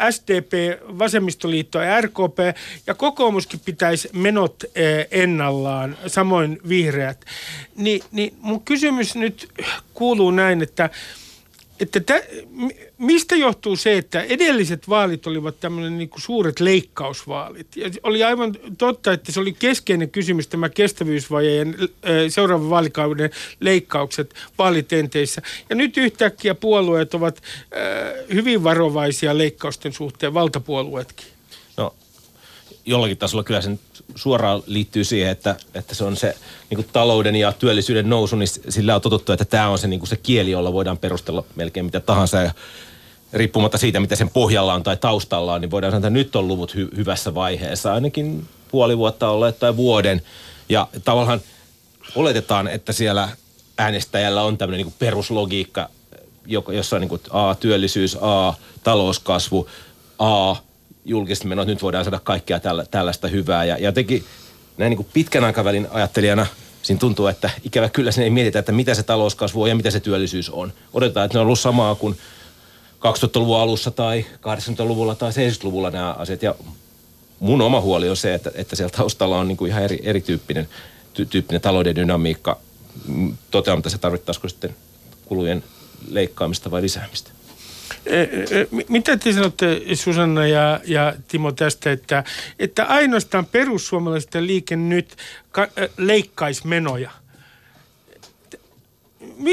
[0.10, 0.54] SDP,
[1.00, 2.38] Vasemmistoliitto ja RKP,
[2.88, 7.26] ja kokoomuskin pitäisi menot eh, ennallaan, samoin vihreät.
[7.76, 9.50] Ni, niin mun kysymys nyt
[9.94, 10.89] kuuluu näin, että
[11.82, 12.24] että tä,
[12.98, 17.67] mistä johtuu se, että edelliset vaalit olivat tämmöinen niin kuin suuret leikkausvaalit?
[17.76, 21.76] Ja oli aivan totta, että se oli keskeinen kysymys tämä kestävyysvajeen
[22.30, 25.41] seuraavan vaalikauden leikkaukset vaalitenteissä.
[25.70, 27.41] Ja nyt yhtäkkiä puolueet ovat
[28.34, 31.28] hyvin varovaisia leikkausten suhteen, valtapuolueetkin.
[32.86, 33.80] Jollakin tasolla kyllä sen
[34.15, 36.36] suoraan liittyy siihen, että, että se on se
[36.70, 40.00] niin kuin talouden ja työllisyyden nousu, niin sillä on totuttu, että tämä on se, niin
[40.00, 42.38] kuin se kieli, jolla voidaan perustella melkein mitä tahansa.
[42.38, 42.52] Ja
[43.34, 46.48] riippumatta siitä, mitä sen pohjalla on tai taustalla on, niin voidaan sanoa, että nyt on
[46.48, 50.22] luvut hy- hyvässä vaiheessa, ainakin puoli vuotta olleet tai vuoden.
[50.70, 51.41] Ja tavallaan
[52.15, 53.30] oletetaan, että siellä
[53.78, 55.89] äänestäjällä on tämmöinen niin peruslogiikka,
[56.48, 59.70] jossa on niin kuin A, työllisyys, A, talouskasvu,
[60.20, 60.56] A,
[61.06, 63.66] julkiset menot, nyt voidaan saada kaikkea tällä, tällaista hyvää.
[63.66, 64.24] Ja, ja jotenkin
[64.78, 66.46] näin niin kuin pitkän aikavälin ajattelijana
[66.82, 69.92] siinä tuntuu, että ikävä kyllä sinne ei mietitä, että mitä se talouskasvu on ja mitä
[69.92, 70.74] se työllisyys on.
[70.94, 72.18] Odotetaan, että ne on ollut samaa kuin
[73.00, 76.44] 2000-luvun alussa tai 80-luvulla tai 70-luvulla nämä asiat.
[76.44, 76.56] Ja
[77.40, 80.70] mun oma huoli on se, että, että siellä taustalla on niin kuin ihan eri, erityyppinen
[81.14, 82.60] ty, tyyppinen talouden dynamiikka.
[83.52, 84.76] Toteamatta se tarvittaisiko sitten
[85.26, 85.64] kulujen
[86.10, 87.32] leikkaamista vai lisäämistä.
[88.90, 92.24] Mitä te sanotte Susanna ja, ja Timo tästä, että,
[92.60, 95.16] että ainoastaan perussuomalaiset liike nyt
[95.52, 97.12] ka, leikkaisi menoja?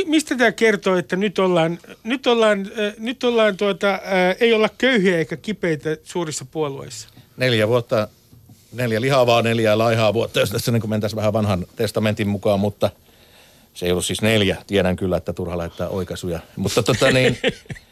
[0.07, 4.01] mistä tämä kertoo, että nyt ollaan, nyt ollaan, nyt ollaan tuota,
[4.41, 7.09] ei olla köyhiä eikä kipeitä suurissa puolueissa?
[7.37, 8.09] Neljä vuotta,
[8.73, 12.91] neljä lihavaa, neljä laihaa vuotta, jos tässä niin mentäisiin vähän vanhan testamentin mukaan, mutta
[13.75, 14.57] se ei ollut siis neljä.
[14.67, 16.41] Tiedän kyllä, että turha laittaa oikaisuja.
[16.57, 17.39] Mutta tota niin,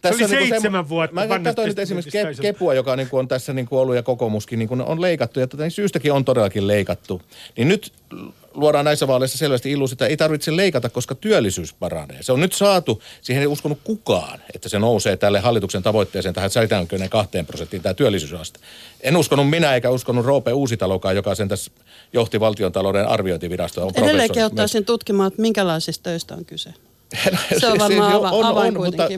[0.00, 1.14] tässä se oli niin seitsemän se, vuotta.
[1.14, 4.02] Mä katsoin nyt esimerkiksi ke, Kepua, joka niin kuin on tässä niin kuin ollut ja
[4.02, 7.22] kokoomuskin niin kuin on leikattu ja tota, niin syystäkin on todellakin leikattu.
[7.56, 7.92] Niin nyt
[8.54, 12.22] luodaan näissä vaaleissa selvästi illuus, että ei tarvitse leikata, koska työllisyys paranee.
[12.22, 16.50] Se on nyt saatu, siihen ei uskonut kukaan, että se nousee tälle hallituksen tavoitteeseen tähän
[16.50, 18.58] 72 prosenttiin tämä työllisyysaste.
[19.00, 21.70] En uskonut minä eikä uskonut Roope Uusitalokaan, joka sen tässä
[22.12, 23.90] johti valtiontalouden arviointivirastoa.
[23.94, 26.74] Edelleenkin ottaisin tutkimaan, että minkälaisista töistä on kyse.
[27.58, 28.84] Se on varmaan ava, on, avain on.
[28.84, 29.08] Mutta,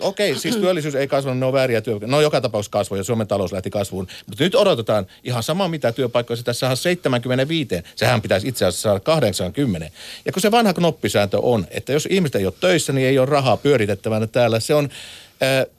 [0.00, 2.10] Okei, okay, siis työllisyys ei kasvanut, ne on vääriä työpaikkoja.
[2.10, 4.08] No joka tapauksessa kasvoi ja Suomen talous lähti kasvuun.
[4.26, 7.68] Mutta nyt odotetaan ihan sama mitä työpaikkoja tässä on 75.
[7.96, 9.90] Sehän pitäisi itse asiassa saada 80.
[10.24, 13.26] Ja kun se vanha knoppisääntö on, että jos ihmiset ei ole töissä, niin ei ole
[13.26, 14.60] rahaa pyöritettävänä täällä.
[14.60, 14.88] Se on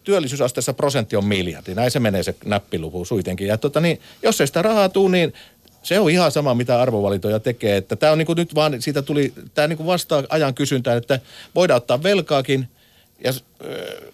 [0.03, 1.75] työllisyysasteessa prosentti on miljardi.
[1.75, 3.47] Näin se menee se näppiluku suitenkin.
[3.47, 5.33] Ja tota, niin, jos ei sitä rahaa tule, niin
[5.83, 7.77] se on ihan sama, mitä arvovalintoja tekee.
[7.77, 10.97] Että tämä on niin kuin nyt vaan, siitä tuli, tämä niin kuin vastaa ajan kysyntään,
[10.97, 11.19] että
[11.55, 12.67] voidaan ottaa velkaakin–
[13.23, 13.33] ja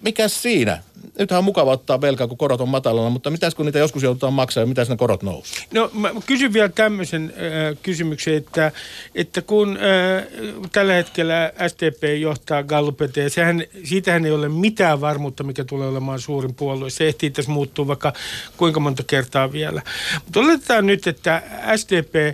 [0.01, 0.84] mikä siinä?
[1.19, 4.33] Nythän on mukava ottaa velkaa, kun korot on matalalla, mutta mitäs kun niitä joskus joudutaan
[4.33, 5.63] maksaa ja mitäs ne korot nousee?
[5.73, 8.71] No mä kysyn vielä tämmöisen äh, kysymyksen, että,
[9.15, 10.25] että kun äh,
[10.71, 16.19] tällä hetkellä STP johtaa Gallupete, ja sehän, siitähän ei ole mitään varmuutta, mikä tulee olemaan
[16.19, 16.89] suurin puolue.
[16.89, 18.13] Se ehtii tässä muuttuu vaikka
[18.57, 19.81] kuinka monta kertaa vielä.
[20.25, 21.43] Mutta oletetaan nyt, että
[21.75, 22.33] SDP äh,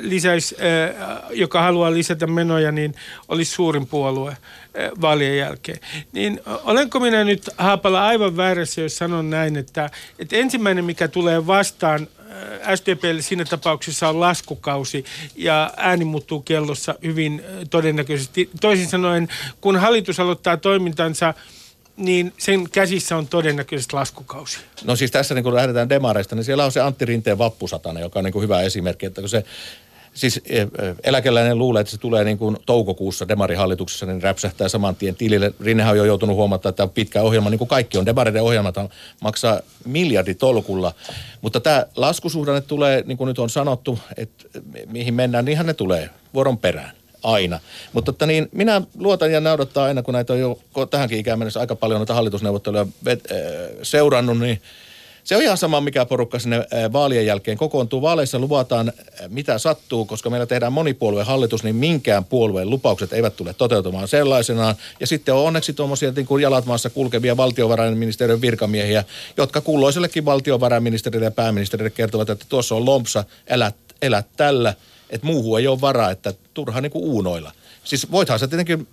[0.00, 2.94] lisäisi, äh, joka haluaa lisätä menoja, niin
[3.28, 4.36] olisi suurin puolue
[5.00, 5.78] vaalien jälkeen.
[6.12, 11.46] Niin olenko minä nyt Haapala aivan väärässä, jos sanon näin, että, että ensimmäinen mikä tulee
[11.46, 12.08] vastaan
[12.62, 18.50] äh, SDPlle siinä tapauksessa on laskukausi ja ääni muuttuu kellossa hyvin äh, todennäköisesti.
[18.60, 19.28] Toisin sanoen,
[19.60, 21.34] kun hallitus aloittaa toimintansa,
[21.96, 24.58] niin sen käsissä on todennäköisesti laskukausi.
[24.84, 28.18] No siis tässä niin kun lähdetään demareista, niin siellä on se Antti Rinteen vappusatana, joka
[28.18, 29.44] on niin hyvä esimerkki, että kun se
[30.16, 30.66] siis e, e,
[31.04, 35.52] eläkeläinen luulee, että se tulee niin kuin toukokuussa demarihallituksessa, niin räpsähtää saman tien tilille.
[35.60, 38.06] Rinnehän on jo joutunut huomata, että pitkä ohjelma, niin kuin kaikki on.
[38.06, 38.74] Demareiden ohjelmat
[39.20, 40.94] maksaa miljardi tolkulla.
[41.40, 44.44] Mutta tämä laskusuhdanne tulee, niin kuin nyt on sanottu, että
[44.86, 47.60] mihin mennään, niinhän ne tulee vuoron perään aina.
[47.92, 50.58] Mutta että niin, minä luotan ja naudattaa aina, kun näitä on jo
[50.90, 53.38] tähänkin ikään mennessä aika paljon noita hallitusneuvotteluja vet, äh,
[53.82, 54.62] seurannut, niin
[55.26, 58.02] se on ihan sama, mikä porukka sinne vaalien jälkeen kokoontuu.
[58.02, 58.92] Vaaleissa luvataan
[59.28, 64.74] mitä sattuu, koska meillä tehdään monipuolueen hallitus, niin minkään puolueen lupaukset eivät tule toteutumaan sellaisenaan.
[65.00, 69.04] Ja sitten on onneksi tuommoisia niin kuin jalat maassa kulkevia valtiovarainministeriön virkamiehiä,
[69.36, 74.74] jotka kulloisellekin valtiovarainministerille ja pääministerille kertovat, että tuossa on lompsa, elä, elä tällä,
[75.10, 77.52] että muuhun ei ole varaa, että turha niin kuin uunoilla.
[77.84, 78.88] Siis voithan se tietenkin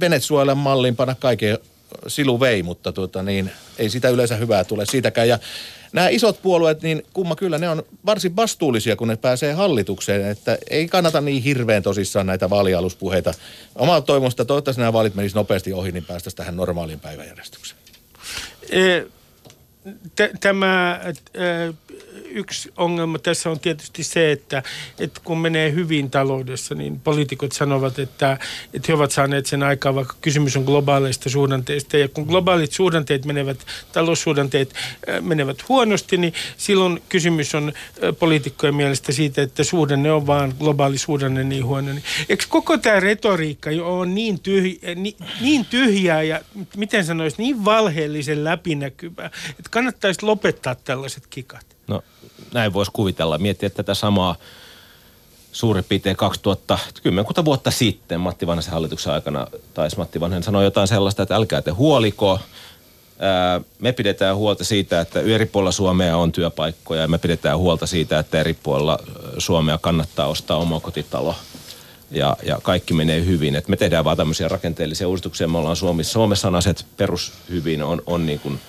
[0.00, 1.58] Venezuelan malliin panna kaiken
[2.06, 5.28] silu vei, mutta tuota, niin, ei sitä yleensä hyvää tule siitäkään.
[5.28, 5.38] Ja
[5.92, 10.58] nämä isot puolueet, niin kumma kyllä, ne on varsin vastuullisia, kun ne pääsee hallitukseen, että
[10.70, 13.34] ei kannata niin hirveän tosissaan näitä vaalialuspuheita.
[13.74, 17.80] Oma toivomusta, toivottavasti nämä vaalit menisivät nopeasti ohi, niin päästäisiin tähän normaaliin päiväjärjestykseen.
[18.70, 19.02] E,
[20.40, 21.00] tämä
[22.36, 24.62] yksi ongelma tässä on tietysti se, että,
[24.98, 28.38] että kun menee hyvin taloudessa, niin poliitikot sanovat, että,
[28.74, 31.96] että he ovat saaneet sen aikaa, vaikka kysymys on globaaleista suhdanteista.
[31.96, 34.74] Ja kun globaalit suhdanteet menevät, taloussuhdanteet
[35.08, 40.54] äh, menevät huonosti, niin silloin kysymys on äh, poliitikkojen mielestä siitä, että suhdanne on vaan
[40.58, 41.92] globaali suhdanne niin huono.
[41.92, 46.40] Niin, eikö koko tämä retoriikka jo ole niin, tyhjä, niin, niin tyhjää ja
[46.76, 51.76] miten sanoisi, niin valheellisen läpinäkyvää, että kannattaisi lopettaa tällaiset kikat?
[51.88, 52.02] No
[52.52, 53.38] näin voisi kuvitella.
[53.38, 54.36] Miettiä tätä samaa
[55.52, 61.22] suurin piirtein 2010 vuotta sitten Matti Vanhasen hallituksen aikana taisi Matti Vanhanen sanoa jotain sellaista,
[61.22, 62.40] että älkää te huoliko.
[63.78, 68.18] Me pidetään huolta siitä, että eri puolilla Suomea on työpaikkoja ja me pidetään huolta siitä,
[68.18, 68.98] että eri puolilla
[69.38, 71.34] Suomea kannattaa ostaa oma kotitalo
[72.10, 73.56] ja, ja kaikki menee hyvin.
[73.56, 75.48] Et me tehdään vaan tämmöisiä rakenteellisia uudistuksia.
[75.48, 76.12] Me ollaan Suomessa.
[76.12, 78.60] Suomessa on asiat perushyvin, on, on niin kuin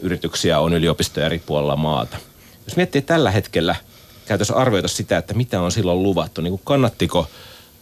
[0.00, 2.16] yrityksiä, on yliopistoja eri puolilla maata–
[2.70, 3.76] jos miettii tällä hetkellä,
[4.26, 7.30] käytössä arvioida sitä, että mitä on silloin luvattu, niin kuin kannattiko,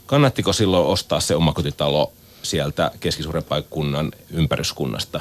[0.06, 5.20] kannattiko silloin ostaa se omakotitalo sieltä keskisuuren paikkunnan ympäryskunnasta?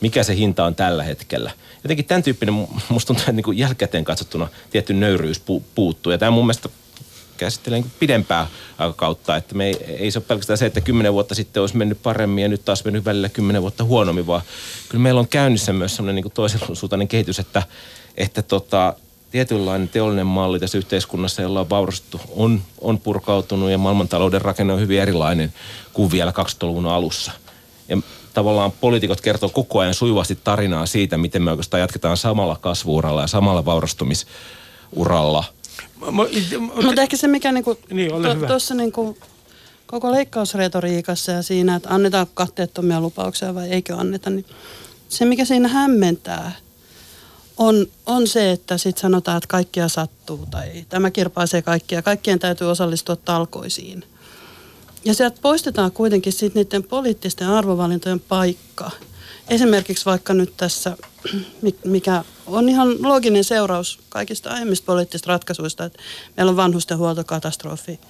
[0.00, 1.50] Mikä se hinta on tällä hetkellä?
[1.84, 2.54] Jotenkin tämän tyyppinen,
[2.88, 6.12] musta tuntuu, että niin kuin jälkikäteen katsottuna tietty nöyryys pu- puuttuu.
[6.12, 6.68] Ja tämä mun mielestä
[7.36, 8.46] käsittelee niin pidempää
[8.78, 12.02] aikakautta, että me ei, ei se ole pelkästään se, että kymmenen vuotta sitten olisi mennyt
[12.02, 14.42] paremmin ja nyt taas mennyt välillä kymmenen vuotta huonommin, vaan
[14.88, 17.62] kyllä meillä on käynnissä myös sellainen niin toisensuuntainen kehitys, että,
[18.16, 18.94] että tota,
[19.32, 24.80] tietynlainen teollinen malli tässä yhteiskunnassa, jolla on vaurastettu, on, on purkautunut ja maailmantalouden rakenne on
[24.80, 25.52] hyvin erilainen
[25.92, 27.32] kuin vielä 2000-luvun alussa.
[27.88, 27.98] Ja
[28.34, 33.26] tavallaan poliitikot kertoo koko ajan sujuvasti tarinaa siitä, miten me oikeastaan jatketaan samalla kasvuuralla ja
[33.26, 35.44] samalla vaurastumisuralla.
[36.82, 38.10] Mutta ehkä se, mikä niinku, niin,
[38.46, 39.18] tuossa niinku,
[39.86, 44.46] koko leikkausretoriikassa ja siinä, että annetaan katteettomia lupauksia vai eikö anneta, niin
[45.08, 46.52] se, mikä siinä hämmentää–
[47.56, 52.02] on, on se, että sitten sanotaan, että kaikkia sattuu tai tämä kirpaisee kaikkia.
[52.02, 54.04] Kaikkien täytyy osallistua talkoisiin.
[55.04, 58.90] Ja sieltä poistetaan kuitenkin sitten niiden poliittisten arvovalintojen paikka.
[59.48, 60.96] Esimerkiksi vaikka nyt tässä,
[61.84, 65.98] mikä on ihan looginen seuraus kaikista aiemmista poliittisista ratkaisuista, että
[66.36, 68.00] meillä on vanhustenhuoltokatastrofi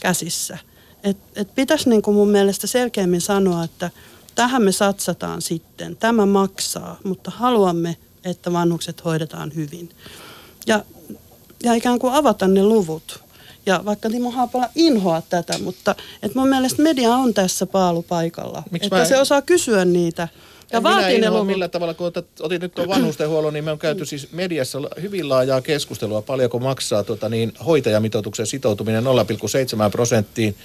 [0.00, 0.58] käsissä.
[1.04, 3.90] Et, et pitäisi niin kuin mun mielestä selkeämmin sanoa, että
[4.34, 9.90] tähän me satsataan sitten, tämä maksaa, mutta haluamme että vanhukset hoidetaan hyvin.
[10.66, 10.84] Ja,
[11.62, 13.24] ja ikään kuin avata ne luvut.
[13.66, 18.62] Ja vaikka Timo Haapola inhoa tätä, mutta et mun mielestä media on tässä paalupaikalla.
[18.70, 19.04] Miks että mä...
[19.04, 20.28] se osaa kysyä niitä.
[20.74, 21.46] Ja vaatii ne luvut.
[21.46, 25.28] millä tavalla, kun otat, otit nyt tuon vanhustenhuollon, niin me on käyty siis mediassa hyvin
[25.28, 29.10] laajaa keskustelua, paljonko maksaa tota, niin, hoitajamitoituksen sitoutuminen 0,7
[29.90, 30.56] prosenttiin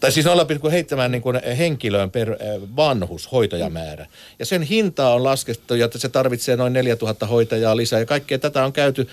[0.00, 2.38] tai siis 0,7 niin kuin henkilöön per eh,
[2.76, 4.06] vanhus hoitajamäärä.
[4.38, 8.64] Ja sen hintaa on laskettu, että se tarvitsee noin 4000 hoitajaa lisää ja kaikkea tätä
[8.64, 9.08] on käyty.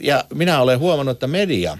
[0.00, 1.78] Ja minä olen huomannut, että media,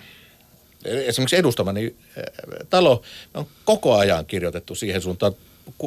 [0.85, 1.85] esimerkiksi edustamani
[2.17, 2.25] eh,
[2.71, 3.03] talo,
[3.35, 5.33] on koko ajan kirjoitettu siihen suuntaan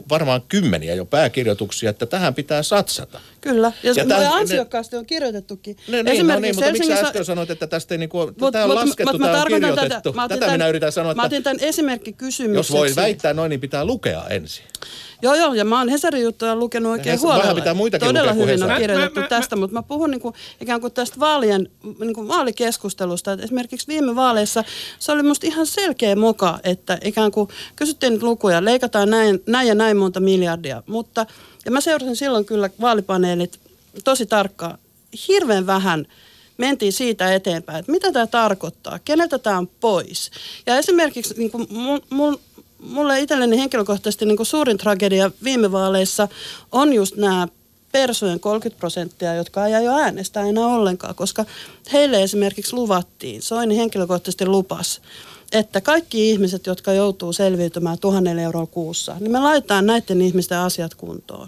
[0.10, 3.20] varmaan kymmeniä jo pääkirjoituksia, että tähän pitää satsata.
[3.42, 5.78] Kyllä, ja, ja tämän, ansiokkaasti on kirjoitettukin.
[5.88, 9.14] Ne, niin, no niin, mutta miksi äsken sanoit, että tästä ei niinku, tätä on laskettu,
[9.14, 10.12] mut, tämä on kirjoitettu.
[10.12, 11.22] Tätä, tätä tämän, minä yritän sanoa, että...
[11.22, 12.74] Mä otin tämän esimerkkikysymykseksi.
[12.74, 14.66] Jos voi väittää noin, niin pitää lukea ensin.
[15.22, 17.56] Joo, joo, ja mä oon Hesarin juttuja lukenut oikein Hes- vähän huolella.
[17.56, 20.22] pitää muitakin Todella lukea kuin hyvin on kirjoitettu Mä- mä- tästä, mutta mä puhun niin
[20.22, 23.32] kuin, ikään kuin tästä vaalien, niin kuin vaalikeskustelusta.
[23.32, 24.64] Että esimerkiksi viime vaaleissa
[25.00, 29.68] se oli musta ihan selkeä moka, että ikään kuin kysyttiin nyt lukuja, leikataan näin, näin
[29.68, 31.26] ja näin monta miljardia, mutta
[31.66, 33.60] ja mä seurasin silloin kyllä vaalipaneelit
[34.04, 34.78] tosi tarkkaan.
[35.28, 36.06] Hirveän vähän
[36.58, 40.32] mentiin siitä eteenpäin, että mitä tämä tarkoittaa, keneltä tämä on pois.
[40.66, 42.36] Ja esimerkiksi niin kuin mul, mul,
[42.80, 46.28] mulle itselleni henkilökohtaisesti niin kuin suurin tragedia viime vaaleissa
[46.72, 47.48] on just nämä
[47.92, 51.46] persojen 30 prosenttia, jotka ei jo äänestää enää ollenkaan, koska
[51.94, 55.02] heille esimerkiksi luvattiin, Soini henkilökohtaisesti lupas,
[55.52, 60.96] että kaikki ihmiset, jotka joutuu selviytymään tuhannella euroa kuussa, niin me laitetaan näiden ihmisten asiat
[60.96, 61.48] kuntoon.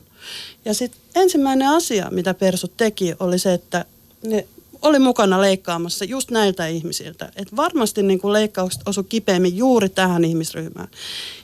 [0.66, 3.86] Ja sitten ensimmäinen asia, mitä persut teki, oli se, että
[4.24, 4.48] ne
[4.82, 7.32] oli mukana leikkaamassa just näiltä ihmisiltä.
[7.36, 10.88] Et varmasti niin kuin leikkaukset osu kipeämmin juuri tähän ihmisryhmään.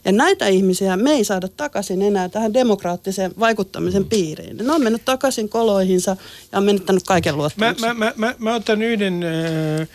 [0.05, 4.57] Ja näitä ihmisiä me ei saada takaisin enää tähän demokraattiseen vaikuttamisen piiriin.
[4.57, 6.17] Ne on mennyt takaisin koloihinsa
[6.51, 7.87] ja on menettänyt kaiken Mä, luottamuksen.
[7.87, 9.87] mä, mä, mä, mä otan yhden äh,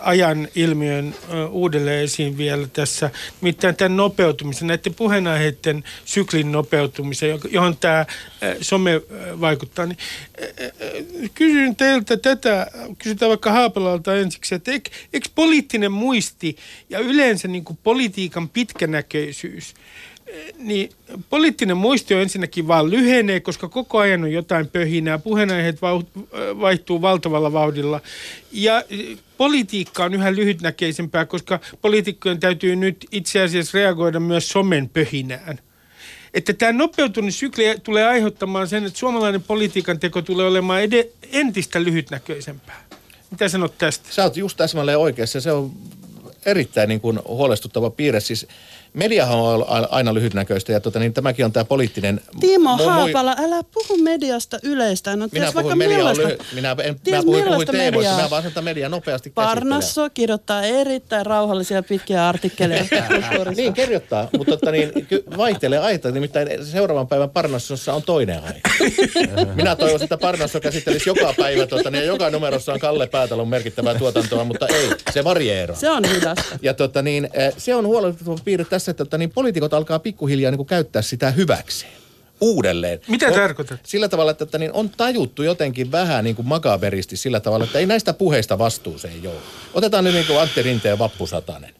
[0.00, 1.14] ajan ilmiön
[1.50, 8.06] uudelleen esiin vielä tässä, nimittäin tämän nopeutumisen, näiden puheenaiheiden syklin nopeutumisen, jo- johon tämä
[8.60, 9.00] some
[9.40, 9.86] vaikuttaa.
[9.86, 9.98] Niin,
[11.34, 12.66] kysyn teiltä tätä,
[12.98, 16.56] kysytään vaikka Haapalalta ensiksi, että eikö poliittinen muisti
[16.90, 19.74] ja yleensä niin kuin politiikan pitkänäköisyys,
[20.58, 20.90] niin
[21.30, 25.18] poliittinen muisti on ensinnäkin vaan lyhenee, koska koko ajan on jotain pöhinää.
[25.18, 25.78] Puheenaiheet
[26.60, 28.00] vaihtuu valtavalla vauhdilla.
[28.52, 34.88] Ja eh, politiikka on yhä lyhytnäkeisempää, koska poliitikkojen täytyy nyt itse asiassa reagoida myös somen
[34.88, 35.58] pöhinään.
[36.34, 41.82] Että tämä nopeutunut sykli tulee aiheuttamaan sen, että suomalainen politiikan teko tulee olemaan ed- entistä
[41.84, 42.84] lyhytnäköisempää.
[43.30, 44.08] Mitä sanot tästä?
[44.10, 45.40] Sä oot just täsmälleen oikeassa.
[45.40, 45.72] Se on
[46.46, 48.20] erittäin niin kuin huolestuttava piirre.
[48.20, 48.46] Siis
[48.92, 52.20] mediahan on aina- lyhytnäköistä ja tota, niin tämäkin on tämä poliittinen...
[52.40, 55.16] Timo mu- mu- Haapala, älä puhu mediasta yleistä.
[55.16, 56.38] No, Minä puhuin vaikka media on lyhy...
[56.54, 57.72] Minä, en, ties mä puhuin, teemoista.
[57.72, 58.16] mediaa.
[58.16, 59.30] Minä vaan sanon, että media nopeasti.
[59.30, 63.52] Parnasso kirjoittaa erittäin rauhallisia pitkiä artikkeleja kulttuurista.
[63.62, 64.92] Niin, kirjoittaa, mutta totta niin,
[65.36, 66.10] vaihtelee aita.
[66.10, 68.60] Nimittäin seuraavan päivän Parnassossa on toinen aihe.
[69.54, 73.48] Minä toivoisin, että Parnasso käsittelisi joka päivä tota, niin, ja joka numerossa on Kalle Päätalon
[73.48, 75.76] merkittävää tuotantoa, mutta ei, se varieeraa.
[75.76, 76.58] Se on hidasta.
[76.62, 80.50] Ja tota niin, eh, se on huolestuttava piirre tässä, että tota niin, poliitikot alkaa pikkuhiljaa
[80.50, 82.02] niin kuin käyttää sitä hyväkseen
[82.42, 83.00] uudelleen.
[83.08, 83.80] Mitä on, tarkoitat?
[83.82, 87.78] Sillä tavalla, että tota niin, on tajuttu jotenkin vähän niin kuin makaberisti sillä tavalla, että
[87.78, 89.38] ei näistä puheista vastuuseen joudu.
[89.74, 91.74] Otetaan nyt niin kuin Antti Rinteen vappusatanen.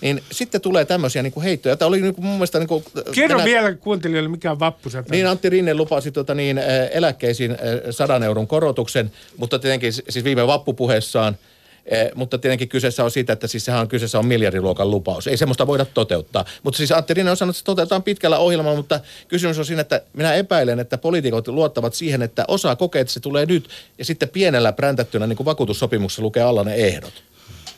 [0.00, 1.76] Niin sitten tulee tämmöisiä niin kuin heittoja.
[1.76, 2.58] Tämä oli niin kuin mun mielestä...
[2.58, 2.84] Niin kuin,
[3.14, 5.08] Kerro tänä- vielä kuuntelijoille, mikä on vappusata.
[5.10, 7.58] niin Antti Rinne lupasi tota niin, eh, eläkkeisiin eh,
[7.90, 11.38] sadan euron korotuksen, mutta tietenkin siis viime vappupuheessaan,
[11.86, 15.26] eh, mutta tietenkin kyseessä on siitä, että siis sehän on kyseessä on miljardiluokan lupaus.
[15.26, 16.44] Ei semmoista voida toteuttaa.
[16.62, 19.80] Mutta siis Antti Rinne on sanonut, että se toteutetaan pitkällä ohjelmalla, mutta kysymys on siinä,
[19.80, 23.68] että minä epäilen, että poliitikot luottavat siihen, että osa kokee, että se tulee nyt
[23.98, 27.31] ja sitten pienellä präntättynä niin kuin vakuutussopimuksessa lukee alla ne ehdot.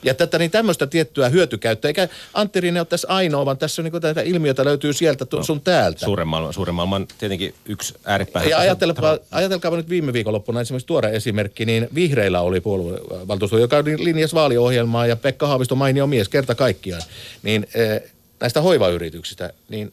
[0.04, 3.84] Ja tätä niin tämmöistä tiettyä hyötykäyttöä, eikä Antti Rinne ole tässä ainoa, vaan tässä on
[3.84, 6.04] niin tätä ilmiötä löytyy sieltä tu- sun täältä.
[6.04, 8.44] Suuren maailman, suuren maailman tietenkin yksi ääripää.
[8.44, 14.34] Ja ajatelkaa, ajatelkaapa nyt viime viikonloppuna esimerkiksi tuore esimerkki, niin vihreillä oli puoluevaltuusto, joka linjasi
[14.34, 17.02] vaaliohjelmaa ja Pekka Haavisto mainio mies kerta kaikkiaan.
[17.42, 18.02] Niin eh,
[18.40, 19.92] näistä hoivayrityksistä, niin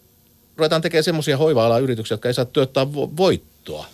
[0.57, 3.85] ruvetaan tekemään semmoisia hoiva yrityksiä, jotka ei saa työttää vo- voittoa.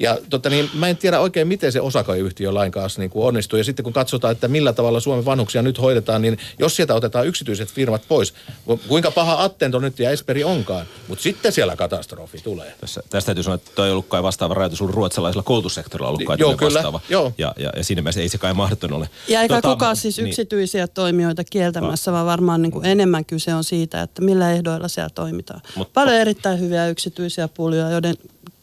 [0.00, 3.56] Ja tota niin, mä en tiedä oikein, miten se osakeyhtiö lain kanssa niin kuin onnistuu.
[3.56, 7.26] Ja sitten kun katsotaan, että millä tavalla Suomen vanhuksia nyt hoidetaan, niin jos sieltä otetaan
[7.26, 8.34] yksityiset firmat pois,
[8.64, 12.72] ku- kuinka paha Attento nyt ja Esperi onkaan, mutta sitten siellä katastrofi tulee.
[12.80, 16.24] Tässä, tästä täytyy sanoa, että toi ei ollut kai vastaava rajoitus ollut ruotsalaisella koulutussektorilla ollut
[16.24, 17.00] kai Joo, kyllä, vastaava.
[17.08, 17.32] joo.
[17.38, 19.08] Ja, ja, ja, siinä mielessä ei se kai mahdoton ole.
[19.28, 20.26] Ja eikä Tota, kukaan siis niin.
[20.28, 25.10] yksityisiä toimijoita kieltämässä, vaan varmaan niin kuin enemmän kyse on siitä, että millä ehdoilla siellä
[25.14, 25.60] toimitaan.
[25.76, 28.14] Mut- Paljon erittäin hyviä yksityisiä puljoja, joiden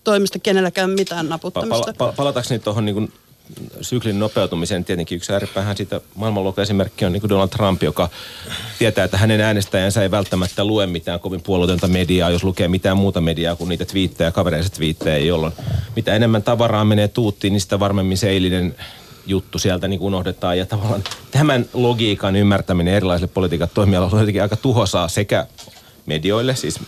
[0.05, 1.93] toimista kenelläkään mitään naputtamista.
[1.97, 3.13] pala- pa- palatakseni tuohon niin
[3.81, 8.09] syklin nopeutumiseen, tietenkin yksi ääripäähän siitä maailmanluokan esimerkki on niin kuin Donald Trump, joka
[8.79, 13.21] tietää, että hänen äänestäjänsä ei välttämättä lue mitään kovin puolueetonta mediaa, jos lukee mitään muuta
[13.21, 15.53] mediaa kuin niitä twiittejä, kavereissa twiittejä, jolloin
[15.95, 18.75] mitä enemmän tavaraa menee tuuttiin, niin sitä varmemmin se eilinen
[19.25, 20.57] juttu sieltä niin kuin unohdetaan.
[20.57, 25.47] Ja tavallaan tämän logiikan ymmärtäminen erilaisille politiikan toimialoille on jotenkin aika tuhosaa sekä
[26.05, 26.79] medioille, siis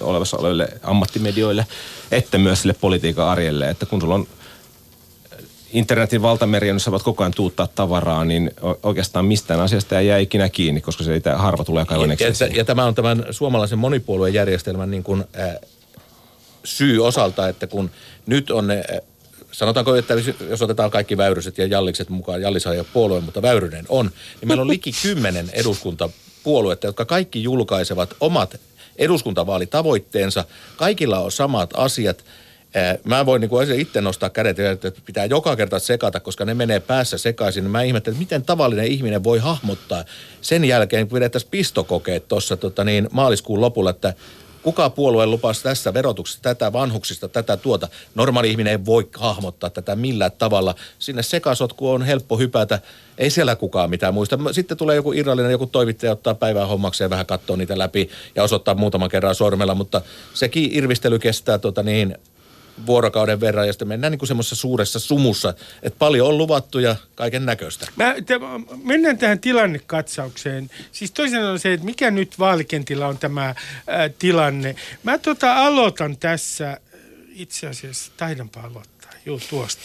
[0.00, 1.66] olevassa oleville ammattimedioille,
[2.10, 3.70] että myös sille politiikan arjelle.
[3.70, 4.26] Että kun sulla on
[5.72, 8.50] internetin valtameri, jossa voit koko ajan tuuttaa tavaraa, niin
[8.82, 12.24] oikeastaan mistään asiasta ei jää ikinä kiinni, koska se ei, harva tulee kaivaneeksi.
[12.24, 15.56] Ja, ja, ja tämä on tämän suomalaisen monipuoluejärjestelmän niin kuin, äh,
[16.64, 17.90] syy osalta, että kun
[18.26, 19.00] nyt on ne, äh,
[19.52, 20.14] sanotaanko, että
[20.48, 24.48] jos otetaan kaikki väyryset ja jallikset mukaan, Jallishan ei ole puolue, mutta väyrynen on, niin
[24.48, 28.60] meillä on liki kymmenen eduskuntapuoluetta, jotka kaikki julkaisevat omat
[28.98, 30.44] eduskuntavaalitavoitteensa.
[30.76, 32.24] Kaikilla on samat asiat.
[33.04, 37.18] Mä voin niin itse nostaa kädet, että pitää joka kerta sekata, koska ne menee päässä
[37.18, 37.70] sekaisin.
[37.70, 40.04] Mä ihmettelen, että miten tavallinen ihminen voi hahmottaa
[40.40, 44.14] sen jälkeen, kun pidettäisiin pistokokeet tuossa tota niin, maaliskuun lopulla, että
[44.68, 47.88] kuka puolue lupasi tässä verotuksessa tätä vanhuksista, tätä tuota.
[48.14, 50.74] Normaali ihminen ei voi hahmottaa tätä millään tavalla.
[50.98, 52.80] Sinne sekasotku on helppo hypätä.
[53.18, 54.38] Ei siellä kukaan mitään muista.
[54.52, 58.74] Sitten tulee joku irrallinen, joku toimittaja ottaa päivää hommakseen vähän katsoo niitä läpi ja osoittaa
[58.74, 60.00] muutaman kerran sormella, mutta
[60.34, 62.18] sekin irvistely kestää tota niin,
[62.86, 67.46] vuorokauden verran ja sitten mennään niin semmoisessa suuressa sumussa, että paljon on luvattu ja kaiken
[67.46, 67.86] näköistä.
[67.96, 68.34] Mä, te,
[68.82, 70.70] mennään tähän tilannekatsaukseen.
[70.92, 73.54] Siis toisena on se, että mikä nyt vaalikentillä on tämä
[73.86, 74.76] ää, tilanne.
[75.02, 76.80] Mä tota aloitan tässä,
[77.34, 79.82] itse asiassa taidanpa aloittaa, juu tuosta.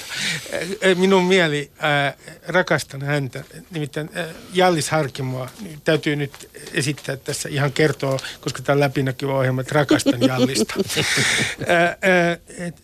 [0.53, 2.13] Ää, ää, Minun mieli, ää,
[2.47, 8.73] rakastan häntä, nimittäin ää, Jallis Harkimoa, niin täytyy nyt esittää tässä ihan kertoa, koska tämä
[8.73, 10.73] on läpinäkyvä ohjelma, että rakastan Jallista.
[11.67, 12.75] Ää, ää, et,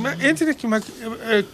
[0.00, 0.80] mä, ensinnäkin mä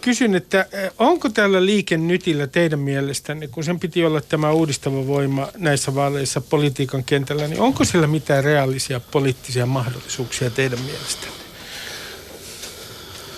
[0.01, 0.65] kysyn, että
[0.97, 7.03] onko tällä liikennytillä teidän mielestänne, kun sen piti olla tämä uudistava voima näissä vaaleissa politiikan
[7.03, 11.38] kentällä, niin onko sillä mitään reaalisia poliittisia mahdollisuuksia teidän mielestänne?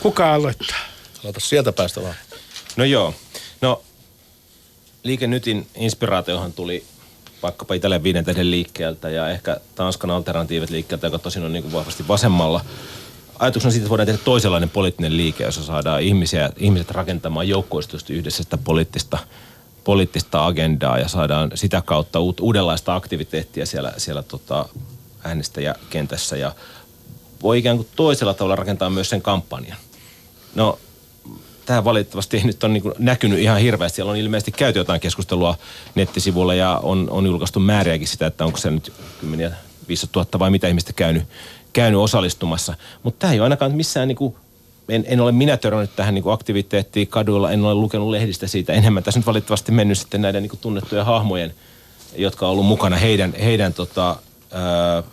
[0.01, 0.79] Kuka aloittaa?
[1.23, 2.15] Aloita sieltä päästä vaan.
[2.77, 3.13] No joo.
[3.61, 3.83] No,
[5.03, 6.83] Liike Nytin inspiraatiohan tuli
[7.43, 11.73] vaikkapa Italian viiden tähden liikkeeltä ja ehkä Tanskan alternatiivit liikkeeltä, joka tosin on niin kuin
[11.73, 12.65] vahvasti vasemmalla.
[13.39, 18.43] Ajatuksena siitä, että voidaan tehdä toisenlainen poliittinen liike, jossa saadaan ihmisiä, ihmiset rakentamaan joukkoistusti yhdessä
[18.43, 19.17] sitä poliittista,
[19.83, 24.69] poliittista agendaa ja saadaan sitä kautta uut, uudenlaista aktiviteettia siellä, siellä tota
[25.23, 26.55] äänestäjäkentässä ja
[27.43, 29.77] voi ikään kuin toisella tavalla rakentaa myös sen kampanjan.
[30.55, 30.79] No,
[31.65, 33.95] tämä valitettavasti ei nyt ole niin näkynyt ihan hirveästi.
[33.95, 35.55] Siellä on ilmeisesti käyty jotain keskustelua
[35.95, 39.51] nettisivuilla ja on, on julkaistu määriäkin sitä, että onko se nyt kymmeniä,
[39.87, 41.23] 500 000 vai mitä ihmistä käynyt,
[41.73, 42.73] käynyt osallistumassa.
[43.03, 44.35] Mutta tämä ei ole ainakaan missään niin kuin,
[44.89, 49.03] en, en ole minä törmännyt tähän niin aktiviteettiin kaduilla, en ole lukenut lehdistä siitä enemmän.
[49.03, 51.53] Tässä nyt valitettavasti mennyt sitten näiden niin tunnettujen hahmojen,
[52.15, 54.15] jotka on ollut mukana heidän, heidän tota,
[54.51, 55.03] ää,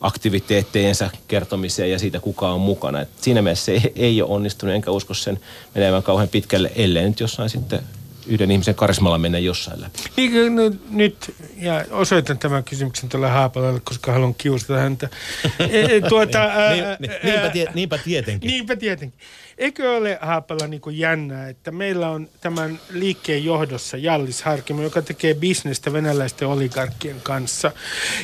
[0.00, 3.00] aktiviteetteensa kertomiseen ja siitä, kuka on mukana.
[3.00, 5.40] Et siinä mielessä se ei, ei ole onnistunut, enkä usko sen
[5.74, 7.80] menevän kauhean pitkälle, ellei nyt jossain sitten
[8.28, 9.98] yhden ihmisen karismalla mennä jossain läpi.
[10.16, 15.08] Niin, nyt, ja osoitan tämän kysymyksen tuolle Haapalalle, koska haluan kiusata häntä.
[15.58, 18.48] E, e, tuota, ää, Niin, niin, niinpä, tie, niinpä tietenkin.
[18.48, 19.20] Niinpä tietenkin.
[19.58, 25.02] Eikö ole Haapala niin kuin jännää, että meillä on tämän liikkeen johdossa Jallis Harkimo, joka
[25.02, 27.72] tekee bisnestä venäläisten oligarkkien kanssa.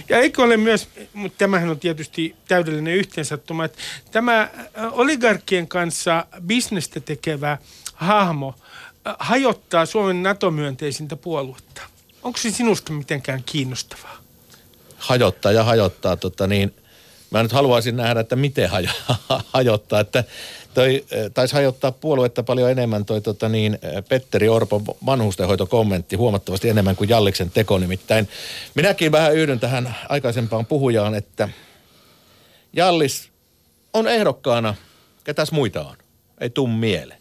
[0.08, 3.78] Ja eikö ole myös, mutta tämähän on tietysti täydellinen yhteensattuma, että
[4.10, 4.48] tämä äh,
[4.92, 7.58] oligarkkien kanssa bisnestä tekevä
[7.94, 8.54] hahmo
[9.06, 11.82] äh, hajottaa Suomen NATO-myönteisintä puoluetta.
[12.22, 14.24] Onko se sinusta mitenkään kiinnostavaa?
[15.04, 16.16] hajottaa ja hajottaa.
[16.16, 16.74] Tota niin,
[17.30, 19.16] mä nyt haluaisin nähdä, että miten hajo-
[19.54, 20.00] hajottaa.
[20.00, 20.24] Että
[20.74, 26.68] toi eh, taisi hajottaa puoluetta paljon enemmän toi tota niin, eh, Petteri Orpon vanhustenhoitokommentti huomattavasti
[26.68, 27.78] enemmän kuin Jalliksen teko.
[27.78, 28.28] Nimittäin
[28.74, 31.48] minäkin vähän yhdyn tähän aikaisempaan puhujaan, että
[32.72, 33.28] Jallis
[33.92, 34.74] on ehdokkaana,
[35.24, 35.96] ketäs muita on?
[36.40, 37.20] Ei tuu mieleen.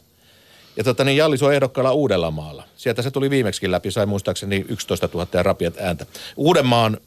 [0.78, 2.64] Ja tota niin, Jallis on ehdokkaalla Uudellamaalla.
[2.76, 6.06] Sieltä se tuli viimeksikin läpi, sai muistaakseni 11 000 ja rapiat ääntä.
[6.36, 6.98] Uudenmaan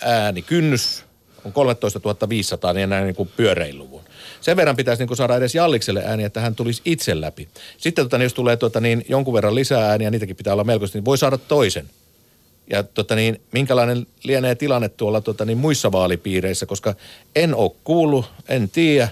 [0.00, 1.04] ääni, kynnys
[1.44, 4.02] on 13 500, niin näin niin kuin pyöreiluvun.
[4.44, 7.48] Sen verran pitäisi niin kuin saada edes Jallikselle ääni, että hän tulisi itse läpi.
[7.78, 10.98] Sitten tota, niin jos tulee tota, niin jonkun verran lisää ääniä, niitäkin pitää olla melkoisesti,
[10.98, 11.90] niin voi saada toisen.
[12.70, 16.94] Ja tota, niin, minkälainen lienee tilanne tuolla tota, niin, muissa vaalipiireissä, koska
[17.36, 19.08] en ole kuullut, en tiedä,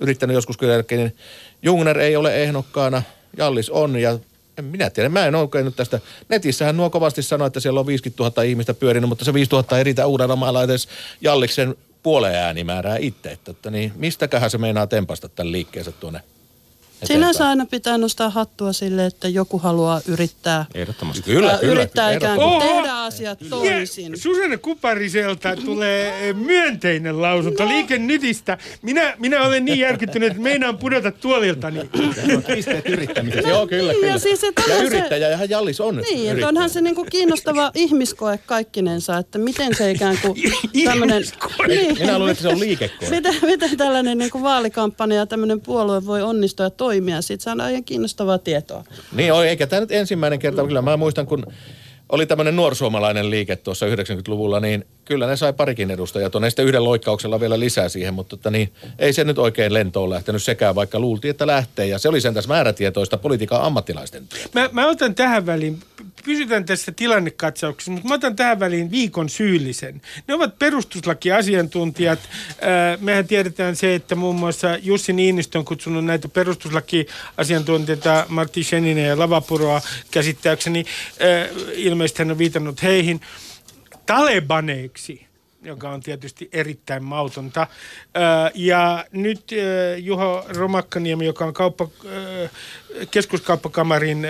[0.00, 1.16] yrittänyt joskus kyllä, niin
[1.62, 3.02] Jungner ei ole ehdokkaana,
[3.36, 4.18] Jallis on ja
[4.58, 6.00] en minä tiedä, mä en oikein nyt tästä.
[6.28, 9.78] Netissähän nuo kovasti sanoo, että siellä on 50 000 ihmistä pyörinyt, mutta se 5 000
[9.78, 10.88] ei riitä Uudellamaalla edes
[11.20, 11.76] Jalliksen
[12.06, 13.38] puoleen äänimäärää itse.
[13.48, 16.20] Että, niin, mistäköhän se meinaa tempasta tämän liikkeensä tuonne
[17.04, 21.22] Sinänsä aina pitää nostaa hattua sille, että joku haluaa yrittää, Ehdottomasti.
[21.22, 21.72] Kyllä, ää, kyllä.
[21.72, 22.60] yrittää kyllä, ikään kuin Oho!
[22.74, 24.12] tehdä asiat toisin.
[24.12, 28.58] Ja Susanne Kupariselta tulee myönteinen lausunto Liike Nytistä.
[28.82, 31.80] Minä, minä olen niin järkyttynyt, että meinaan pudota tuoliltani.
[32.54, 33.48] Pisteet yrittämisessä.
[33.48, 34.12] Joo, kyllä, Niin, kyllä.
[34.12, 36.48] ja siis, että ja onhan se- yrittäjä, ja Jallis on Niin, että yrittäjä.
[36.48, 40.36] onhan se niinku kiinnostava ihmiskoe kaikkinensa, että miten se ikään kuin
[40.84, 41.22] tämmöinen...
[41.68, 43.08] Niin, Minä luulen, että se on liikekoe.
[43.16, 47.22] Miten, miten tällainen niin kuin vaalikampanja ja tämmöinen puolue voi onnistua ja toimia?
[47.22, 48.84] Siitä saadaan ihan kiinnostavaa tietoa.
[49.12, 50.66] Niin on, eikä tämä nyt ensimmäinen kerta.
[50.66, 51.46] Kyllä mä muistan, kun
[52.08, 56.84] oli tämmöinen nuorsuomalainen liike tuossa 90-luvulla, niin kyllä ne sai parikin edustajaa tuonne sitten yhden
[56.84, 60.98] loikkauksella vielä lisää siihen, mutta tota niin, ei se nyt oikein lentoon lähtenyt sekään, vaikka
[60.98, 61.86] luultiin, että lähtee.
[61.86, 64.28] Ja se oli sen tässä määrätietoista politiikan ammattilaisten.
[64.54, 65.80] Mä, mä otan tähän väliin
[66.24, 70.02] pysytään tässä tilannekatsauksessa, mutta mä otan tähän väliin viikon syyllisen.
[70.28, 72.18] Ne ovat perustuslakiasiantuntijat.
[72.60, 79.04] Ää, Mehän tiedetään se, että muun muassa Jussi Niinistö on kutsunut näitä perustuslakiasiantuntijoita Martti Scheninen
[79.04, 79.80] ja Lavapuroa
[80.10, 80.84] käsittääkseni.
[81.20, 83.20] Ää, Ilmeisesti hän on viitannut heihin
[84.06, 85.26] talebaneiksi
[85.66, 87.66] joka on tietysti erittäin mautonta.
[88.54, 89.50] Ja nyt
[89.98, 91.88] Juho Romakkaniemi, joka on kauppa,
[93.10, 94.26] keskuskauppakamarin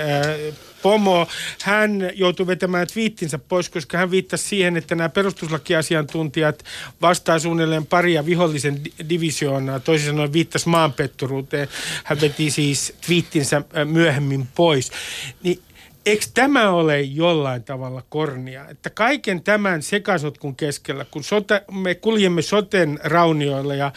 [0.82, 1.26] pomo,
[1.62, 6.64] hän joutui vetämään twiittinsä pois, koska hän viittasi siihen, että nämä perustuslakiasiantuntijat
[7.02, 11.68] vastaa suunnilleen paria vihollisen di- divisioonaa, toisin sanoen viittasi maanpetturuuteen.
[12.04, 14.92] Hän veti siis twiittinsä myöhemmin pois.
[15.42, 15.62] Niin
[16.06, 18.68] Eikö tämä ole jollain tavalla kornia?
[18.68, 23.92] Että kaiken tämän sekasotkun keskellä, kun sote, me kuljemme soten raunioilla ja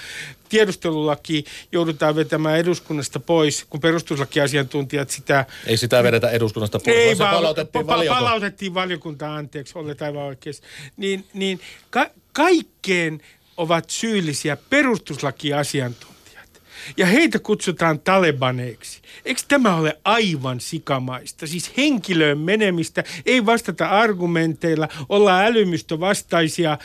[0.50, 5.46] tiedustelulaki joudutaan vetämään eduskunnasta pois, kun perustuslakiasiantuntijat sitä...
[5.66, 8.24] Ei sitä vedetä eduskunnasta pois, vaan se vaan- palautettiin pa- valiokuntaan.
[8.24, 10.64] palautettiin valiokuntaan, anteeksi, olet aivan oikeassa.
[10.98, 13.22] Niin, niin ka- kaikkeen
[13.58, 16.62] ovat syyllisiä perustuslakiasiantuntijat.
[16.98, 19.02] Ja heitä kutsutaan talebaneiksi.
[19.26, 21.48] Eikö tämä ole aivan sikamaista?
[21.48, 26.78] Siis henkilöön menemistä, ei vastata argumenteilla, olla älymystövastaisia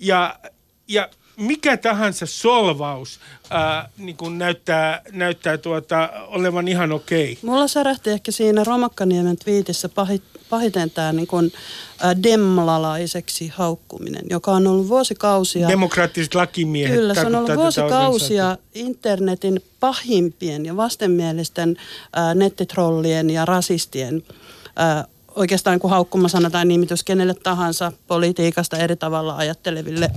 [0.00, 0.38] ja,
[0.88, 3.20] ja mikä tahansa solvaus
[3.50, 7.38] ää, niin kuin näyttää, näyttää tuota, olevan ihan okei.
[7.42, 10.22] Mulla särähti ehkä siinä Romakkaniemen twiitissä pahit,
[10.52, 11.52] pahiten tämä niin kuin,
[12.22, 15.68] demlalaiseksi haukkuminen, joka on ollut vuosikausia.
[15.68, 16.96] Demokraattiset lakimiehet.
[16.96, 21.76] Kyllä, se on ollut vuosikausia internetin pahimpien ja vastenmielisten
[22.12, 24.22] ää, nettitrollien ja rasistien
[24.76, 30.10] ää, oikeastaan kun haukkuma sana tai nimitys kenelle tahansa politiikasta eri tavalla ajatteleville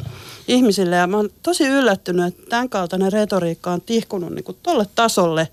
[0.47, 0.95] ihmisille.
[0.95, 5.47] Ja mä oon tosi yllättynyt, että tämän kaltainen retoriikka on tihkunut niin kuin tolle tasolle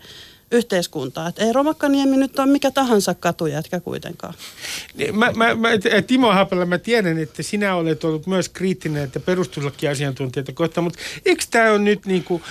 [0.52, 1.28] yhteiskuntaa.
[1.28, 4.34] Että ei Romakkaniemi nyt ole mikä tahansa katujätkä kuitenkaan.
[4.94, 5.68] Niin, Mä, mä, mä,
[6.06, 11.44] Timo Haapala, mä tiedän, että sinä olet ollut myös kriittinen, että perustuslakiasiantuntijoita kohtaan, mutta eikö
[11.50, 12.42] tämä ole nyt niin kuin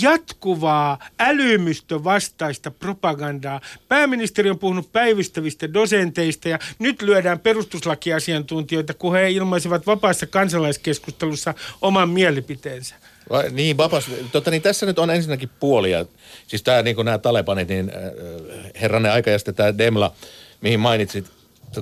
[0.00, 3.60] jatkuvaa älymystövastaista propagandaa.
[3.88, 12.08] Pääministeri on puhunut päivystävistä dosenteista ja nyt lyödään perustuslakiasiantuntijoita, kun he ilmaisivat vapaassa kansalaiskeskustelussa oman
[12.08, 12.94] mielipiteensä.
[13.32, 14.10] Vai, niin, vapas.
[14.32, 16.06] Totta, niin tässä nyt on ensinnäkin puolia.
[16.46, 20.12] Siis tämä, niin kuin nämä talebanit, niin äh, herranen aika ja sitten tämä Demla,
[20.60, 21.30] mihin mainitsit,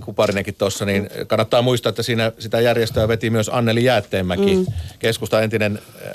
[0.05, 4.67] Kuparinenkin tuossa, niin kannattaa muistaa, että siinä sitä järjestöä veti myös Anneli Jäätteenmäki, mm.
[4.99, 6.13] keskusta entinen äh,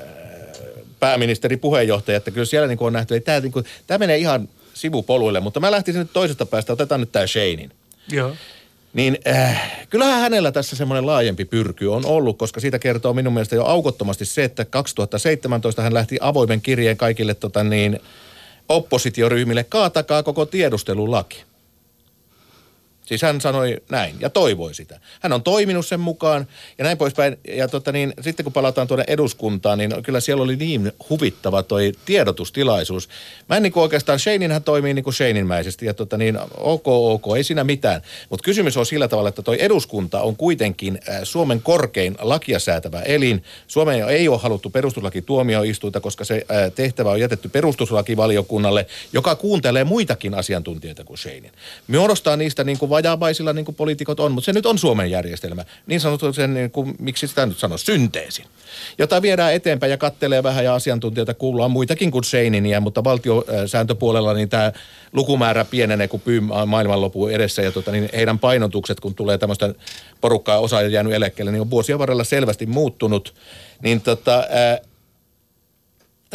[0.99, 4.17] pääministeri puheenjohtaja, että kyllä siellä niin kuin on nähty, että tämä, niin kuin, tämä menee
[4.17, 7.71] ihan sivupoluille, mutta mä lähtisin nyt toisesta päästä, otetaan nyt tämä Shanein.
[8.11, 8.35] Joo.
[8.95, 13.55] Niin äh, kyllähän hänellä tässä semmoinen laajempi pyrky on ollut, koska siitä kertoo minun mielestä
[13.55, 17.99] jo aukottomasti se, että 2017 hän lähti avoimen kirjeen kaikille tota niin,
[18.69, 21.43] oppositioryhmille, kaatakaa koko tiedustelulaki.
[23.05, 24.99] Siis hän sanoi näin ja toivoi sitä.
[25.19, 26.47] Hän on toiminut sen mukaan
[26.77, 27.37] ja näin poispäin.
[27.47, 31.91] Ja tota niin, sitten kun palataan tuonne eduskuntaan, niin kyllä siellä oli niin huvittava toi
[32.05, 33.09] tiedotustilaisuus.
[33.49, 37.43] Mä en niin oikeastaan, Shanein toimii niin kuin Shanein-mäisesti ja tota niin, ok, ok, ei
[37.43, 38.01] siinä mitään.
[38.29, 43.01] Mutta kysymys on sillä tavalla, että toi eduskunta on kuitenkin äh, Suomen korkein lakia säätävä
[43.01, 43.43] elin.
[43.67, 50.33] Suomeen ei ole haluttu perustuslakituomioistuinta, koska se äh, tehtävä on jätetty perustuslakivaliokunnalle, joka kuuntelee muitakin
[50.33, 51.51] asiantuntijoita kuin Shanein.
[51.87, 55.65] Muodostaa niistä niin kuin vajaabaisilla niin kuin poliitikot on, mutta se nyt on Suomen järjestelmä.
[55.87, 58.45] Niin sanottu sen, niin kuin, miksi sitä nyt sanoo, synteesin.
[58.97, 64.49] Jota viedään eteenpäin ja kattelee vähän ja asiantuntijoita kuullaan muitakin kuin Seininiä, mutta valtiosääntöpuolella niin
[64.49, 64.71] tämä
[65.13, 69.73] lukumäärä pienenee kuin pyy maailmanlopun edessä ja tota, niin heidän painotukset, kun tulee tämmöistä
[70.21, 73.33] porukkaa osa jäänyt eläkkeelle, niin on vuosien varrella selvästi muuttunut.
[73.81, 74.79] Niin tota, ää,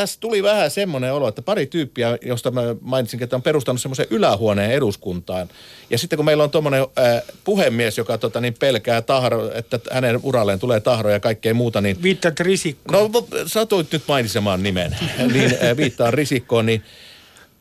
[0.00, 4.06] tässä tuli vähän semmoinen olo, että pari tyyppiä, josta mä mainitsin, että on perustanut semmoisen
[4.10, 5.48] ylähuoneen eduskuntaan.
[5.90, 10.20] Ja sitten kun meillä on tuommoinen äh, puhemies, joka tota, niin pelkää tahro, että hänen
[10.22, 12.92] uralleen tulee tahro ja kaikkea muuta, niin Viittaat risikko.
[12.92, 13.10] No
[13.46, 14.96] satuit nyt mainitsemaan nimen,
[15.34, 16.82] niin äh, viittaan Risikkoon, niin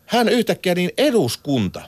[0.05, 1.81] hän yhtäkkiä niin eduskunta,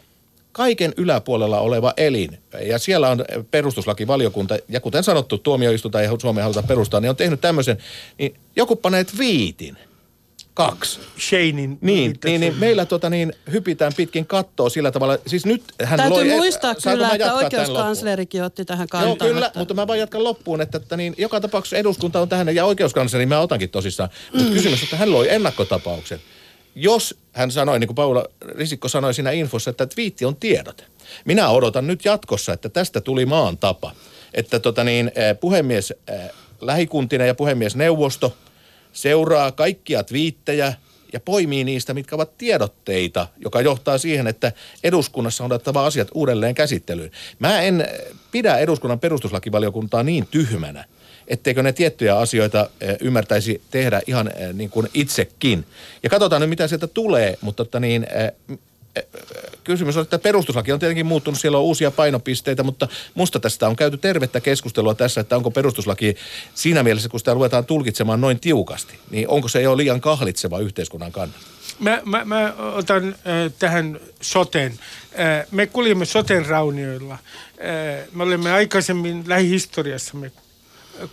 [0.52, 6.64] kaiken yläpuolella oleva elin, ja siellä on perustuslakivaliokunta, ja kuten sanottu, tuomioistuinta ja Suomen haluta
[6.64, 7.78] perustaa, niin on tehnyt tämmöisen,
[8.18, 9.78] niin joku panee viitin,
[10.54, 11.00] kaksi.
[11.20, 11.78] Shanein.
[11.82, 15.18] Niin, niin, niin meillä tota niin, hypitään pitkin kattoa sillä tavalla.
[15.28, 16.38] Siis nyt hän Täytyy loi...
[16.38, 19.28] muistaa Saanko kyllä, että oikeuskanslerikin otti tähän kantaa.
[19.28, 22.30] Joo, kyllä, että- mutta mä vaan jatkan loppuun, että, että niin, joka tapauksessa eduskunta on
[22.30, 24.10] tähän, ja oikeuskansleri mä otankin tosissaan.
[24.34, 24.54] Mutta Mm.
[24.54, 26.20] kysymys, että hän loi ennakkotapauksen.
[26.76, 30.84] Jos hän sanoi, niin kuin Paula Risikko sanoi siinä infossa, että twiitti on tiedote.
[31.26, 33.92] Minä odotan nyt jatkossa, että tästä tuli maan tapa.
[34.34, 36.20] Että tota niin, eh, puhemies eh,
[36.62, 38.34] lähikuntinen ja puhemiesneuvosto
[38.94, 40.74] seuraa kaikkia twiittejä
[41.14, 44.52] ja poimii niistä, mitkä ovat tiedotteita, joka johtaa siihen, että
[44.84, 47.12] eduskunnassa on otettava asiat uudelleen käsittelyyn.
[47.40, 47.88] Mä en
[48.32, 50.86] pidä eduskunnan perustuslakivaliokuntaa niin tyhmänä,
[51.28, 55.66] etteikö ne tiettyjä asioita eh, ymmärtäisi tehdä ihan eh, niin kuin itsekin.
[56.04, 58.58] Ja katsotaan nyt, mitä sieltä tulee, mutta että niin, eh,
[59.64, 63.76] kysymys on, että perustuslaki on tietenkin muuttunut, siellä on uusia painopisteitä, mutta musta tästä on
[63.76, 66.16] käyty tervettä keskustelua tässä, että onko perustuslaki
[66.56, 71.12] siinä mielessä, kun sitä ruvetaan tulkitsemaan noin tiukasti, niin onko se jo liian kahlitseva yhteiskunnan
[71.12, 71.46] kannalta?
[71.80, 74.80] Mä, mä, mä otan äh, tähän soten.
[75.20, 77.14] Äh, me kuljemme soten raunioilla.
[77.14, 80.32] Äh, me olemme aikaisemmin lähihistoriassamme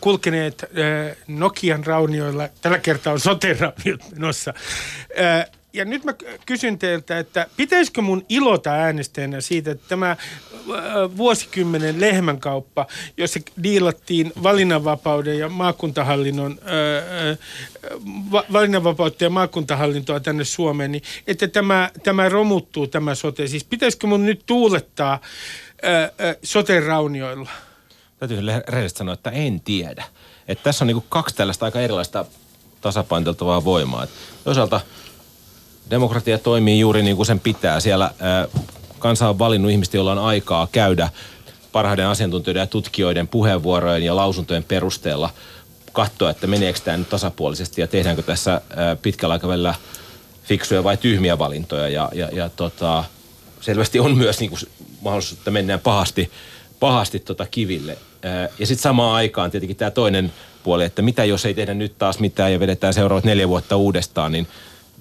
[0.01, 2.49] kulkeneet äh, Nokian raunioilla.
[2.61, 4.55] Tällä kertaa on soten rauniot menossa.
[5.21, 6.15] Äh, ja nyt mä
[6.47, 10.17] kysyn teiltä, että pitäisikö mun ilota äänestäjänä siitä, että tämä äh,
[11.17, 17.39] vuosikymmenen lehmänkauppa, jossa diilattiin valinnanvapauden ja maakuntahallinnon, äh,
[18.33, 23.47] va, valinnanvapautta ja maakuntahallintoa tänne Suomeen, niin että tämä, tämä romuttuu tämä sote.
[23.47, 25.21] Siis pitäisikö mun nyt tuulettaa
[25.83, 27.51] ää, ää, soten raunioilla?
[28.19, 30.05] Täytyy rehellisesti sanoa, että en tiedä.
[30.49, 32.25] Että tässä on niinku kaksi tällaista aika erilaista
[32.81, 34.05] tasapainoteltavaa voimaa.
[34.05, 34.11] Et
[34.45, 34.81] toisaalta
[35.91, 37.81] demokratia toimii juuri niin kuin sen pitää.
[37.81, 38.11] Siellä
[38.99, 41.09] kansa on valinnut ihmistä, joilla on aikaa käydä
[41.73, 45.31] parhaiden asiantuntijoiden ja tutkijoiden puheenvuorojen ja lausuntojen perusteella
[45.93, 48.61] katsoa, että meneekö tämä nyt tasapuolisesti ja tehdäänkö tässä
[49.03, 49.75] pitkällä aikavälillä
[50.45, 51.89] fiksuja vai tyhmiä valintoja.
[51.89, 53.05] Ja, ja, ja tota,
[53.61, 54.61] selvästi on myös niin kuin,
[55.01, 56.31] mahdollisuus, että mennään pahasti,
[56.81, 57.99] pahasti tota kiville.
[58.59, 60.33] Ja sitten samaan aikaan tietenkin tämä toinen
[60.63, 64.33] puoli, että mitä jos ei tehdä nyt taas mitään ja vedetään seuraavat neljä vuotta uudestaan,
[64.33, 64.49] niin–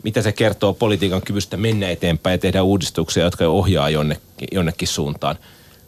[0.08, 5.36] mitä se kertoo politiikan kyvystä mennä eteenpäin ja tehdä uudistuksia, jotka ohjaa jonnekin, jonnekin suuntaan.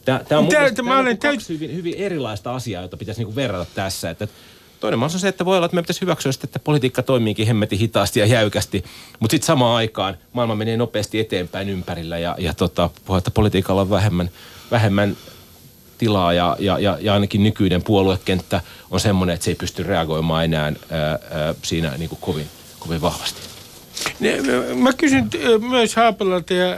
[0.05, 3.23] Tämä, tämä on mun mielestä, tämä on niin kaksi hyvin, hyvin erilaista asiaa, jota pitäisi
[3.23, 4.09] niin verrata tässä.
[4.09, 4.27] Että
[4.79, 7.79] toinen on se, että voi olla, että me pitäisi hyväksyä sitä, että politiikka toimiikin hemmetin
[7.79, 8.83] hitaasti ja jäykästi,
[9.19, 13.89] mutta sitten samaan aikaan maailma menee nopeasti eteenpäin ympärillä ja, ja tota, että politiikalla on
[13.89, 14.29] vähemmän,
[14.71, 15.17] vähemmän
[15.97, 18.61] tilaa ja, ja, ja, ja ainakin nykyinen puoluekenttä
[18.91, 20.73] on semmoinen, että se ei pysty reagoimaan enää ää,
[21.09, 22.47] ää, siinä niin kuin kovin,
[22.79, 23.58] kovin vahvasti.
[24.75, 25.29] Mä kysyn
[25.69, 26.75] myös Haapalalta ja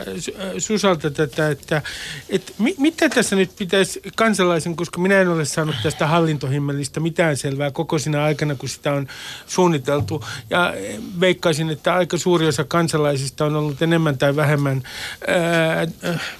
[0.58, 1.82] Susalta tätä, että,
[2.30, 7.72] että mitä tässä nyt pitäisi kansalaisen, koska minä en ole saanut tästä hallintohimmelistä mitään selvää
[7.72, 9.08] koko siinä aikana, kun sitä on
[9.48, 10.26] suunniteltu.
[10.50, 10.74] Ja
[11.20, 14.84] veikkaisin, että aika suuri osa kansalaisista on ollut enemmän tai vähemmän,
[15.28, 15.88] ää,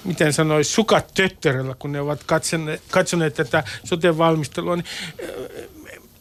[0.04, 4.76] miten sanoisi, sukat töttörellä, kun ne ovat katsoneet, katsoneet tätä sote valmistelua.
[4.76, 4.86] Niin,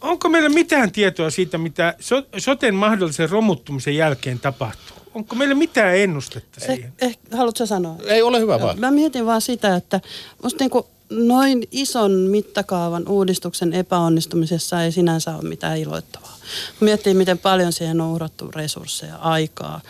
[0.01, 4.97] onko meillä mitään tietoa siitä, mitä so, soten mahdollisen romuttumisen jälkeen tapahtuu?
[5.13, 6.93] Onko meillä mitään ennustetta siihen?
[7.01, 7.95] Eh, eh, haluatko sanoa?
[8.05, 8.79] Ei ole hyvä vaan.
[8.79, 10.01] Mä mietin vaan sitä, että
[10.43, 16.37] musta niinku noin ison mittakaavan uudistuksen epäonnistumisessa ei sinänsä ole mitään iloittavaa.
[16.79, 19.81] Miettii, miten paljon siihen on uhrattu resursseja, aikaa.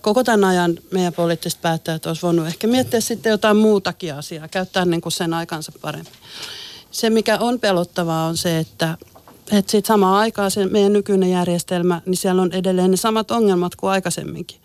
[0.00, 4.84] Koko tämän ajan meidän poliittiset päättäjät olisi voinut ehkä miettiä sitten jotain muutakin asiaa, käyttää
[4.84, 6.12] niin kuin sen aikansa paremmin.
[6.90, 8.98] Se, mikä on pelottavaa, on se, että
[9.52, 13.76] että sitten samaan aikaan se meidän nykyinen järjestelmä, niin siellä on edelleen ne samat ongelmat
[13.76, 14.60] kuin aikaisemminkin.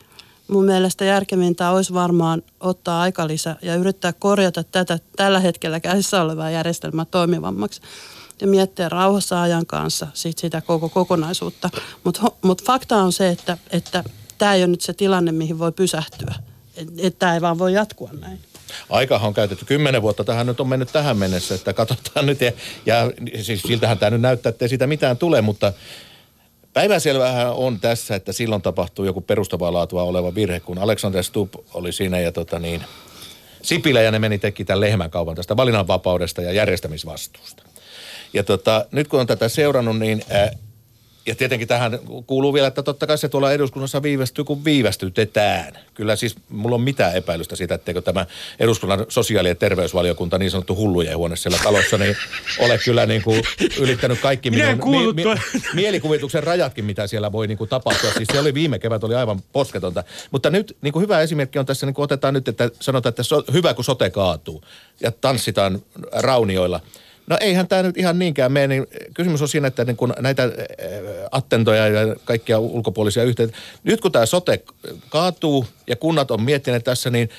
[0.47, 6.49] Mun mielestä järkevintä olisi varmaan ottaa aikalisä ja yrittää korjata tätä tällä hetkellä käsissä olevaa
[6.49, 7.81] järjestelmää toimivammaksi
[8.41, 11.69] ja miettiä rauhassa ajan kanssa sit sitä koko kokonaisuutta.
[12.03, 14.03] Mutta mut fakta on se, että että
[14.37, 16.35] tämä ei ole nyt se tilanne, mihin voi pysähtyä.
[16.75, 18.39] Että et tämä ei vaan voi jatkua näin.
[18.89, 22.41] Aikahan on käytetty kymmenen vuotta, tähän nyt on mennyt tähän mennessä, että katsotaan nyt.
[22.41, 22.51] Ja,
[22.85, 23.11] ja
[23.41, 25.73] siis siltähän tämä nyt näyttää, että ei siitä mitään tule, mutta
[26.73, 31.91] Päivänselvähän on tässä, että silloin tapahtuu joku perustavaa laatua oleva virhe, kun Alexander Stubb oli
[31.91, 32.83] siinä ja tota niin,
[33.61, 37.63] Sipilä ja ne meni teki tämän lehmänkaupan tästä valinnanvapaudesta ja järjestämisvastuusta.
[38.33, 40.51] Ja tota, nyt kun on tätä seurannut, niin ää,
[41.27, 45.79] ja tietenkin tähän kuuluu vielä, että totta kai se tuolla eduskunnassa viivästyy, kun viivästytetään.
[45.93, 48.25] Kyllä siis mulla on mitään epäilystä siitä, etteikö tämä
[48.59, 52.15] eduskunnan sosiaali- ja terveysvaliokunta, niin sanottu hullujen huone siellä talossa, niin
[52.59, 53.43] ole kyllä niin kuin
[53.79, 55.41] ylittänyt kaikki minun mi- mi-
[55.73, 58.11] mielikuvituksen rajatkin, mitä siellä voi niin kuin tapahtua.
[58.11, 60.03] Siis se oli viime kevät, oli aivan posketonta.
[60.31, 63.23] Mutta nyt niin kuin hyvä esimerkki on tässä, niin kuin otetaan nyt, että sanotaan, että
[63.23, 64.63] so, hyvä kun sote kaatuu
[65.01, 66.79] ja tanssitaan raunioilla–
[67.27, 68.67] No eihän tämä nyt ihan niinkään mene.
[68.67, 70.49] Niin kysymys on siinä, että niin kun näitä äh,
[71.31, 74.63] attentoja ja kaikkia ulkopuolisia yhteyttä, nyt kun tämä sote
[75.09, 77.29] kaatuu ja kunnat on miettineet tässä, niin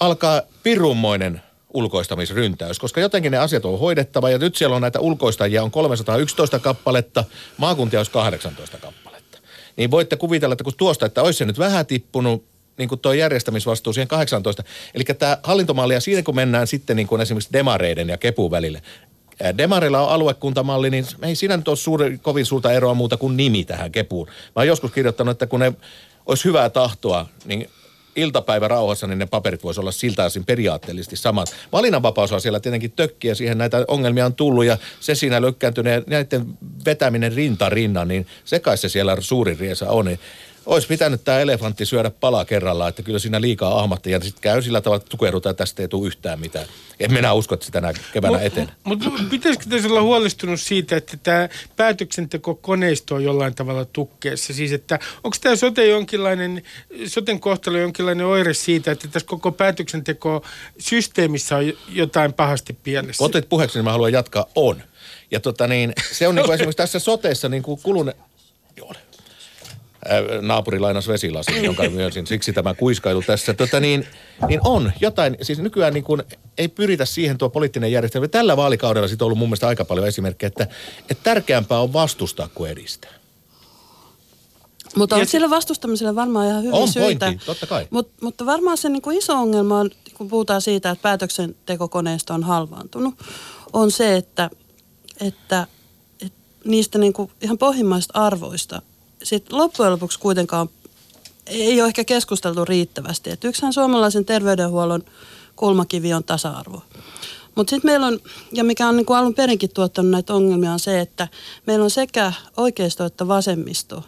[0.00, 1.40] alkaa pirummoinen
[1.74, 6.58] ulkoistamisryntäys, koska jotenkin ne asiat on hoidettava ja nyt siellä on näitä ulkoistajia on 311
[6.58, 7.24] kappaletta,
[7.56, 9.38] maakuntia olisi 18 kappaletta.
[9.76, 12.44] Niin voitte kuvitella, että kun tuosta, että olisi se nyt vähän tippunut,
[12.78, 14.64] niin kuin tuo järjestämisvastuu siihen 18.
[14.94, 18.82] Eli tämä hallintomalli ja siinä kun mennään sitten niin kuin esimerkiksi demareiden ja kepun välille,
[19.58, 23.64] Demarilla on aluekuntamalli, niin ei siinä nyt ole suuri, kovin suurta eroa muuta kuin nimi
[23.64, 24.26] tähän kepuun.
[24.26, 25.72] Mä oon joskus kirjoittanut, että kun ne
[26.26, 27.70] olisi hyvää tahtoa, niin
[28.16, 31.54] iltapäivä rauhassa, niin ne paperit voisi olla siltä osin periaatteellisesti samat.
[31.72, 36.46] Valinnanvapaus on siellä tietenkin tökkiä, siihen näitä ongelmia on tullut ja se siinä lökkääntyneen näiden
[36.86, 40.18] vetäminen rinta rinnan, niin se kai se siellä suurin riesa on.
[40.66, 44.62] Olisi pitänyt tämä elefantti syödä pala kerrallaan, että kyllä siinä liikaa ahmatta ja sitten käy
[44.62, 46.66] sillä tavalla, että tukehdutaan että tästä ei tule yhtään mitään.
[47.00, 48.72] En minä usko, että sitä näin keväänä eteen.
[48.84, 54.54] Mutta pitäisikö tässä olla huolestunut siitä, että tämä päätöksentekokoneisto on jollain tavalla tukkeessa?
[54.54, 56.62] Siis että onko tämä sote jonkinlainen,
[57.06, 63.24] soten kohtalo jonkinlainen oire siitä, että tässä koko päätöksentekosysteemissä on jotain pahasti pielessä?
[63.24, 64.82] Otit puheeksi, niin mä haluan jatkaa, on.
[65.30, 68.16] Ja tota niin, se on niin kuin esimerkiksi tässä soteessa niin kuin kulune...
[68.76, 68.92] Joo,
[70.40, 72.26] naapuri lainas vesilasin, jonka myönsin.
[72.26, 73.54] Siksi tämä kuiskailu tässä.
[73.54, 74.06] Tota niin,
[74.48, 76.22] niin on jotain, siis nykyään niin kuin
[76.58, 78.28] ei pyritä siihen tuo poliittinen järjestelmä.
[78.28, 80.66] Tällä vaalikaudella sitten on ollut mun mielestä aika paljon esimerkkejä, että,
[81.10, 83.10] että tärkeämpää on vastustaa kuin edistää.
[84.96, 87.26] Mutta on sillä vastustamisella varmaan ihan hyviä On syitä.
[87.26, 87.86] pointti, totta kai.
[87.90, 93.14] Mut, mutta varmaan se niinku iso ongelma on, kun puhutaan siitä, että päätöksentekokoneisto on halvaantunut,
[93.72, 94.50] on se, että,
[95.20, 95.66] että,
[96.20, 98.82] että niistä niinku ihan pohjimmaisista arvoista
[99.26, 100.68] sit loppujen lopuksi kuitenkaan
[101.46, 103.30] ei ole ehkä keskusteltu riittävästi.
[103.30, 105.02] Et yksihän suomalaisen terveydenhuollon
[105.56, 106.82] kulmakivi on tasa-arvo.
[107.54, 108.18] Mutta sitten meillä on,
[108.52, 111.28] ja mikä on niinku alun perinkin tuottanut näitä ongelmia, on se, että
[111.66, 114.04] meillä on sekä oikeisto että vasemmisto,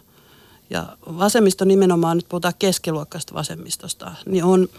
[0.69, 4.69] ja vasemmisto nimenomaan, nyt puhutaan keskiluokkaista vasemmistosta, niin on,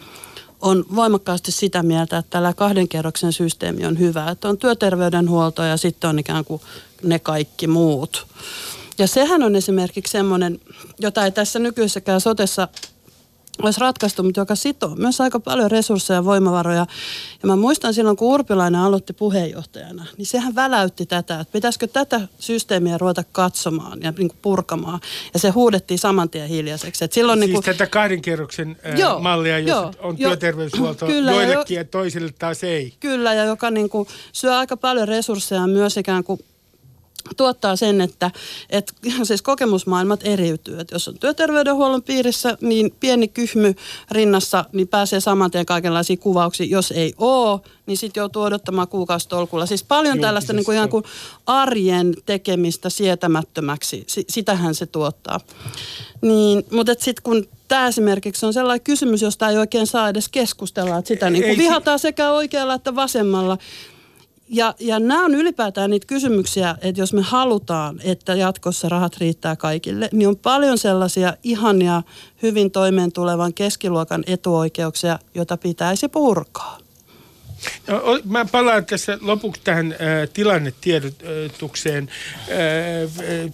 [0.60, 4.30] on voimakkaasti sitä mieltä, että tällä kahden kerroksen systeemi on hyvä.
[4.30, 6.62] Että on työterveydenhuolto ja sitten on ikään kuin
[7.02, 8.26] ne kaikki muut.
[9.00, 10.60] Ja sehän on esimerkiksi semmoinen,
[10.98, 12.68] jota ei tässä nykyisessäkään sotessa
[13.62, 16.86] olisi ratkaistu, mutta joka sitoo myös aika paljon resursseja ja voimavaroja.
[17.42, 22.20] Ja mä muistan silloin, kun Urpilainen aloitti puheenjohtajana, niin sehän väläytti tätä, että pitäisikö tätä
[22.38, 25.00] systeemiä ruveta katsomaan ja niin kuin purkamaan.
[25.34, 27.04] Ja se huudettiin saman tien hiljaiseksi.
[27.04, 30.30] Et silloin siis niin kuin, tätä kahden kerroksen äh, Joo, mallia, jossa joo, on joo.
[30.30, 32.94] työterveyshuolto Kyllä, ja joillekin jo- ja toisille taas ei.
[33.00, 36.40] Kyllä, ja joka niin kuin syö aika paljon resursseja myös ikään kuin
[37.36, 38.30] tuottaa sen, että,
[38.70, 38.92] että
[39.22, 40.80] siis kokemusmaailmat eriytyy.
[40.80, 43.74] Että jos on työterveydenhuollon piirissä, niin pieni kyhmy
[44.10, 46.66] rinnassa, niin pääsee saman tien kaikenlaisia kuvauksia.
[46.66, 49.66] Jos ei ole, niin sitten joutuu odottamaan kuukausitolkulla.
[49.66, 51.04] Siis paljon tällaista niin kuin ihan kuin
[51.46, 54.04] arjen tekemistä sietämättömäksi.
[54.06, 55.40] Si- sitähän se tuottaa.
[56.22, 60.98] Niin, mutta sitten kun tämä esimerkiksi on sellainen kysymys, josta ei oikein saa edes keskustella.
[60.98, 63.58] Että sitä niin kuin vihataan sekä oikealla että vasemmalla.
[64.52, 69.56] Ja, ja nämä on ylipäätään niitä kysymyksiä, että jos me halutaan, että jatkossa rahat riittää
[69.56, 72.02] kaikille, niin on paljon sellaisia ihania,
[72.42, 76.78] hyvin toimeen tulevan keskiluokan etuoikeuksia, joita pitäisi purkaa.
[77.86, 82.10] No, mä palaan tässä lopuksi tähän äh, tilannetiedotukseen,
[82.48, 83.52] äh, äh,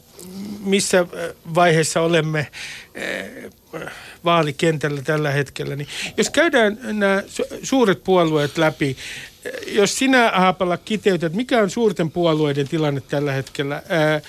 [0.60, 1.06] missä äh,
[1.54, 3.92] vaiheessa olemme äh,
[4.24, 5.76] vaalikentällä tällä hetkellä.
[5.76, 8.96] Niin jos käydään nämä su- suuret puolueet läpi,
[9.66, 13.82] jos sinä Haapala kiteytät, mikä on suurten puolueiden tilanne tällä hetkellä?
[13.88, 14.20] Ää,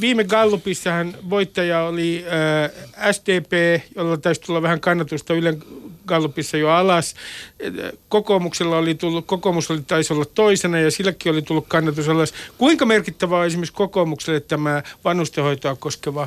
[0.00, 5.62] viime Gallupissahan voittaja oli ää, SDP, jolla taisi tulla vähän kannatusta Ylen
[6.06, 7.14] Gallupissa jo alas.
[8.08, 12.34] Kokoomuksella oli tullut, kokoomus oli, taisi olla toisena ja silläkin oli tullut kannatus alas.
[12.58, 16.22] Kuinka merkittävä on esimerkiksi kokoomukselle tämä vanhustenhoitoa koskeva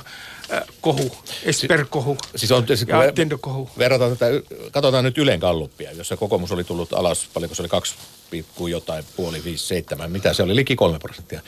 [0.53, 3.69] äh, kohu, Esper-kohu Siis on, siis, kun ja Attendo-kohu?
[3.77, 4.25] verrataan tätä,
[4.71, 7.95] katsotaan nyt Ylen kalluppia, jossa kokoomus oli tullut alas, paljonko se oli kaksi
[8.29, 11.41] pilkku jotain, puoli, viisi, seitsemän, mitä se oli, liki kolme prosenttia.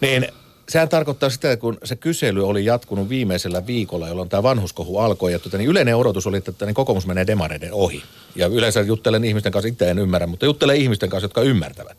[0.00, 0.28] Niin
[0.68, 5.32] sehän tarkoittaa sitä, että kun se kysely oli jatkunut viimeisellä viikolla, jolloin tämä vanhuskohu alkoi,
[5.32, 8.02] ja tuota, niin yleinen odotus oli, että niin kokoomus menee demareiden ohi.
[8.36, 11.96] Ja yleensä juttelen ihmisten kanssa, itse en ymmärrä, mutta juttelen ihmisten kanssa, jotka ymmärtävät.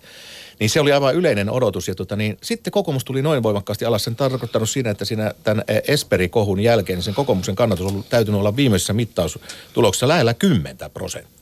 [0.60, 1.88] Niin se oli aivan yleinen odotus.
[1.88, 4.04] Ja tota, niin, sitten kokoomus tuli noin voimakkaasti alas.
[4.04, 8.40] Sen tarkoittanut siinä, että siinä tämän eh, Esperi-kohun jälkeen niin sen kokoomuksen kannatus on täytynyt
[8.40, 11.37] olla viimeisessä mittaustuloksessa lähellä 10 prosenttia.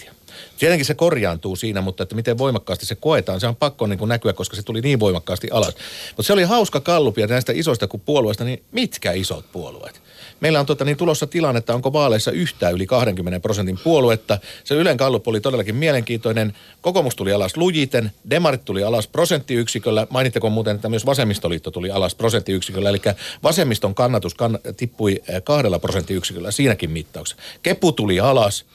[0.60, 4.10] Tietenkin se korjaantuu siinä, mutta että miten voimakkaasti se koetaan, se on pakko niin kuin
[4.10, 5.76] näkyä, koska se tuli niin voimakkaasti alas.
[6.08, 10.02] Mutta se oli hauska kallupia näistä isoista kuin puolueista, niin mitkä isot puolueet?
[10.40, 14.40] Meillä on tota, niin tulossa tilanne, että onko vaaleissa yhtään yli 20 prosentin puoluetta.
[14.64, 16.54] Se Ylen kallup oli todellakin mielenkiintoinen.
[16.82, 20.08] Kokoomus tuli alas lujiten, Demarit tuli alas prosenttiyksiköllä.
[20.10, 22.90] Mainittakoon muuten, että myös Vasemmistoliitto tuli alas prosenttiyksiköllä.
[22.90, 23.02] Eli
[23.44, 27.44] vasemmiston kannatus kann- tippui eh, kahdella prosenttiyksiköllä siinäkin mittauksessa.
[27.64, 28.66] Kepu tuli alas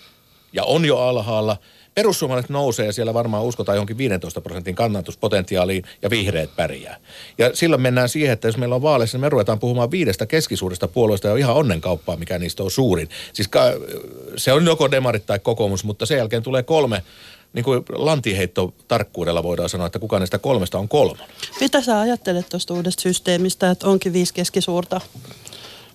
[0.53, 1.57] ja on jo alhaalla.
[1.95, 6.97] Perussuomalaiset nousee ja siellä varmaan uskotaan johonkin 15 prosentin kannatuspotentiaaliin ja vihreät pärjää.
[7.39, 10.89] Ja silloin mennään siihen, että jos meillä on vaaleissa, niin me ruvetaan puhumaan viidestä keskisuuresta
[10.89, 13.09] puolueesta ja on ihan onnenkauppaa, mikä niistä on suurin.
[13.33, 13.73] Siis ka-
[14.37, 17.03] se on joko demarit tai kokoomus, mutta sen jälkeen tulee kolme,
[17.53, 21.27] niin kuin lantiheitto tarkkuudella voidaan sanoa, että kuka näistä kolmesta on kolmonen.
[21.61, 25.01] Mitä sä ajattelet tuosta uudesta systeemistä, että onkin viisi keskisuurta?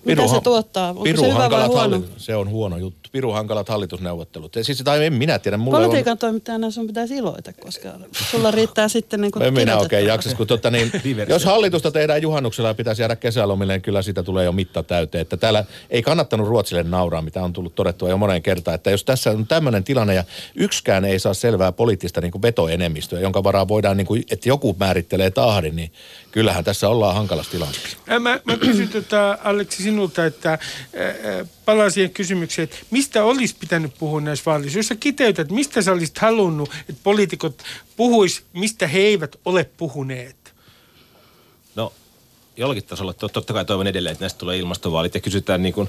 [0.06, 0.88] Mitä se tuottaa?
[0.88, 1.96] Onko piru se hyvä vai huono?
[1.96, 3.10] hallit- se on huono juttu.
[3.12, 4.56] Piru hankalat hallitusneuvottelut.
[4.56, 5.56] Ja Siis, tai en minä tiedä.
[5.56, 7.88] Mulla on, Politiikan toimittajana sun pitäisi iloita, koska
[8.30, 10.14] sulla riittää sitten niin kuin en minä oikein kirjoitettavaa.
[10.14, 10.92] jaksas, kun tota niin,
[11.28, 15.22] jos hallitusta tehdään juhannuksella ja pitäisi jäädä kesälomille, niin kyllä siitä tulee jo mitta täyteen.
[15.22, 18.74] Että täällä ei kannattanut Ruotsille nauraa, mitä on tullut todettua jo moneen kertaan.
[18.74, 23.20] Että jos tässä on tämmöinen tilanne ja yksikään ei saa selvää poliittista niin kuin vetoenemmistöä,
[23.20, 25.92] jonka varaa voidaan, niin kuin, että joku määrittelee tahdin, niin
[26.32, 27.96] kyllähän tässä ollaan hankalassa tilanteessa.
[28.20, 30.58] Mä, mä kysyn tota, Aleksi sinulta, että
[31.64, 34.78] palaan siihen kysymykseen, että mistä olisi pitänyt puhua näissä vaaleissa?
[34.78, 37.62] Jos sä kiteytät, mistä sä olisit halunnut, että poliitikot
[37.96, 40.54] puhuis, mistä he eivät ole puhuneet?
[41.74, 41.92] No,
[42.56, 45.88] jollakin tasolla to- totta kai toivon edelleen, että näistä tulee ilmastovaalit ja kysytään niin kuin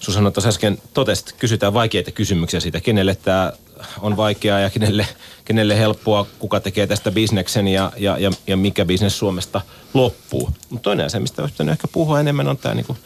[0.00, 3.52] Susanna tuossa äsken totesi, että kysytään vaikeita kysymyksiä siitä, kenelle tämä
[4.00, 5.06] on vaikeaa ja kenelle,
[5.44, 9.60] kenelle helppoa, kuka tekee tästä bisneksen ja, ja, ja, ja mikä bisnes Suomesta
[9.94, 10.50] loppuu.
[10.70, 12.98] Mutta toinen asia, mistä olisi ehkä puhua enemmän, on tämä niin kuin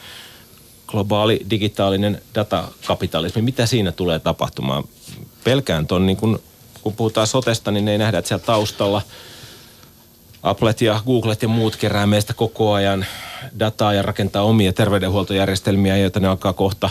[0.87, 3.43] globaali digitaalinen datakapitalismi.
[3.43, 4.85] Mitä siinä tulee tapahtumaan?
[5.45, 6.43] Pelkään ton, niin kun,
[6.83, 9.03] kun puhutaan sotesta, niin ei nähdä, että siellä taustalla
[10.43, 13.07] Applet ja Googlet ja muut kerää meistä koko ajan
[13.59, 16.91] dataa ja rakentaa omia terveydenhuoltojärjestelmiä, joita ne alkaa kohta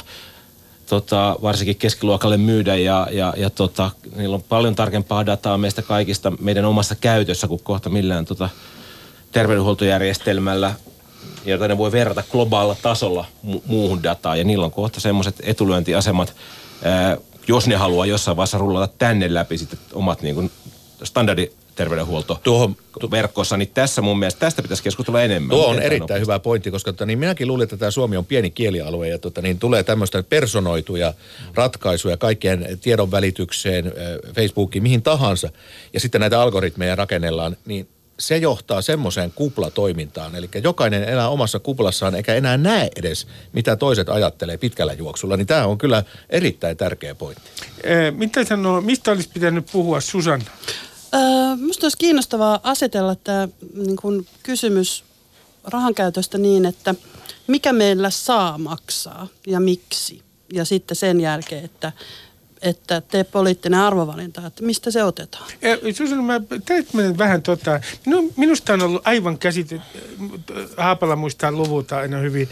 [0.91, 6.31] tota, varsinkin keskiluokalle myydä ja, ja, ja tota, niillä on paljon tarkempaa dataa meistä kaikista
[6.39, 8.49] meidän omassa käytössä kuin kohta millään tota,
[9.31, 10.73] terveydenhuoltojärjestelmällä,
[11.45, 14.37] jota ne voi verrata globaalilla tasolla mu- muuhun dataan.
[14.37, 16.35] Ja niillä on kohta semmoiset etulyöntiasemat,
[16.83, 20.51] ää, jos ne haluaa jossain vaiheessa rullata tänne läpi sitten omat niin kuin
[21.71, 25.49] standarditerveydenhuolto Tuohon- verkossa, niin tässä mun mielestä tästä pitäisi keskustella enemmän.
[25.49, 28.25] Tuo on erittäin tämä hyvä pointti, koska tota, niin minäkin luulin, että tämä Suomi on
[28.25, 31.13] pieni kielialue ja tota, niin tulee tämmöistä personoituja
[31.55, 33.93] ratkaisuja kaikkien tiedon välitykseen,
[34.35, 35.49] Facebookiin, mihin tahansa.
[35.93, 37.87] Ja sitten näitä algoritmeja rakennellaan, niin
[38.19, 40.35] se johtaa semmoiseen kuplatoimintaan.
[40.35, 45.37] Eli jokainen elää omassa kuplassaan eikä enää näe edes, mitä toiset ajattelee pitkällä juoksulla.
[45.37, 47.51] Niin tämä on kyllä erittäin tärkeä pointti.
[47.85, 50.45] Ää, Mitä sanoo, mistä olisi pitänyt puhua Susanna?
[51.13, 55.03] Öö, Minusta olisi kiinnostavaa asetella tämä niin kuin kysymys
[55.63, 56.95] rahankäytöstä niin, että
[57.47, 60.21] mikä meillä saa maksaa ja miksi.
[60.53, 61.91] Ja sitten sen jälkeen, että,
[62.61, 65.51] että tee poliittinen arvovalinta, että mistä se otetaan.
[65.63, 69.81] Ää, Susanna, mä täyttämään vähän tota, minu, minusta on ollut aivan käsite,
[70.77, 72.49] Haapala muistaa luvulta aina hyvin,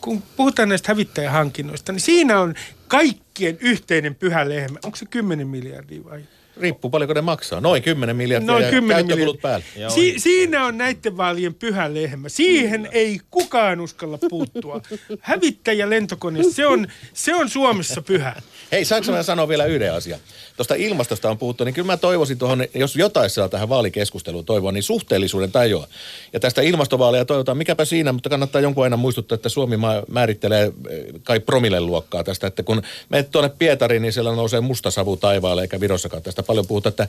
[0.00, 2.54] kun puhutaan näistä hävittäjähankinnoista, niin siinä on
[2.88, 4.78] kaikkien yhteinen pyhä lehmä.
[4.84, 6.22] Onko se 10 miljardia vai?
[6.60, 7.60] Riippuu paljonko ne maksaa.
[7.60, 9.62] Noin 10 miljardia Noin ja 10 käyttökulut miljardia.
[9.80, 9.94] päälle.
[9.94, 12.28] Si- siinä on näiden vaalien pyhä lehmä.
[12.28, 14.80] Siihen ei kukaan uskalla puuttua.
[15.20, 18.34] Hävittäjä lentokone, se on, se on Suomessa pyhä.
[18.72, 20.20] Hei, saanko mä sanoa vielä yhden asian?
[20.56, 24.72] Tuosta ilmastosta on puhuttu, niin kyllä mä toivoisin tuohon, jos jotain saa tähän vaalikeskusteluun toivoa,
[24.72, 25.88] niin suhteellisuuden tajua.
[26.32, 29.76] Ja tästä ilmastovaaleja toivotaan, mikäpä siinä, mutta kannattaa jonkun aina muistuttaa, että Suomi
[30.10, 34.90] määrittelee eh, kai promille luokkaa tästä, että kun menet tuonne Pietariin, niin siellä nousee musta
[34.90, 37.08] savu taivaalle, eikä Virossakaan tästä paljon puhuta, että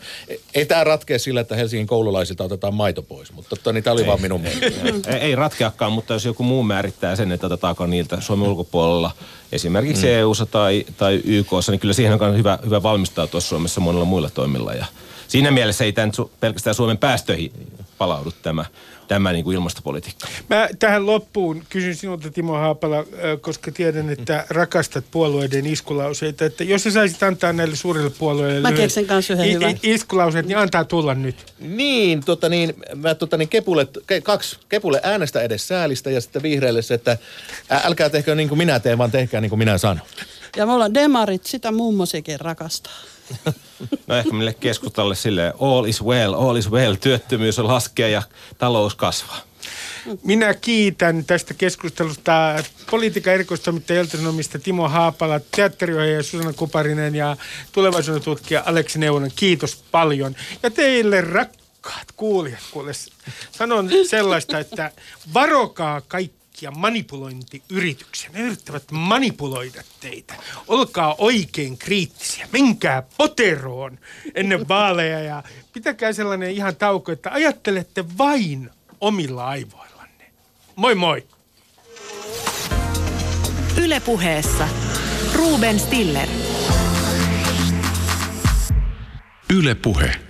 [0.55, 4.07] ei tämä ratkea sillä, että Helsingin koululaisilta otetaan maito pois, mutta totta, niin tämä oli
[4.07, 5.11] vaan minun mielestä.
[5.11, 9.11] Ei, ei ratkeakaan, mutta jos joku muu määrittää sen, että otetaanko niiltä Suomen ulkopuolella,
[9.51, 10.13] esimerkiksi mm.
[10.13, 14.73] EU-ssa tai, tai YKssa, niin kyllä siihen on hyvä, hyvä valmistautua Suomessa monilla muilla toimilla.
[14.73, 14.85] Ja
[15.27, 17.51] siinä mielessä ei tämän, su- pelkästään Suomen päästöihin
[17.97, 18.65] palaudu tämä,
[19.07, 20.27] tämä niin kuin ilmastopolitiikka.
[20.49, 23.03] Mä tähän loppuun kysyn sinulta Timo Haapala,
[23.41, 26.45] koska tiedän, että rakastat puolueiden iskulauseita.
[26.45, 29.93] Että jos sä saisit antaa näille suurille puolueille Mä lyhyet keksin kans yhden i- i-
[29.93, 31.53] iskulauseet, niin antaa tulla nyt.
[31.59, 36.43] Niin, tota niin, mä tota niin Kepulle, ke, kaksi, Kepulle äänestä edes säälistä ja sitten
[36.43, 37.17] vihreille se, että
[37.69, 40.01] älkää tehkö niin kuin minä teen, vaan tehkää niin kuin minä sanon.
[40.55, 42.93] Ja mulla on demarit, sitä mummosikin rakastaa.
[44.07, 48.21] No ehkä meille keskustalle silleen, all is well, all is well, työttömyys on laskee ja
[48.57, 49.41] talous kasvaa.
[50.23, 57.37] Minä kiitän tästä keskustelusta politiikan erikoistoimittaja Ilta-Sanomista Timo Haapala, teatteriohjaaja Susanna Kuparinen ja
[57.71, 59.31] tulevaisuuden tutkija Aleksi Neuvonen.
[59.35, 60.35] Kiitos paljon.
[60.63, 62.91] Ja teille rakkaat kuulijat, kuule,
[63.51, 64.91] sanon sellaista, että
[65.33, 66.01] varokaa
[66.55, 68.29] kaikkia manipulointiyrityksiä.
[68.33, 70.33] Ne yrittävät manipuloida teitä.
[70.67, 72.47] Olkaa oikein kriittisiä.
[72.51, 73.99] Menkää poteroon
[74.35, 75.43] ennen vaaleja ja
[75.73, 78.69] pitäkää sellainen ihan tauko, että ajattelette vain
[79.01, 80.31] omilla aivoillanne.
[80.75, 81.27] Moi moi!
[83.77, 84.67] Ylepuheessa
[85.33, 86.27] Ruben Stiller.
[89.53, 90.24] Yle Puhe.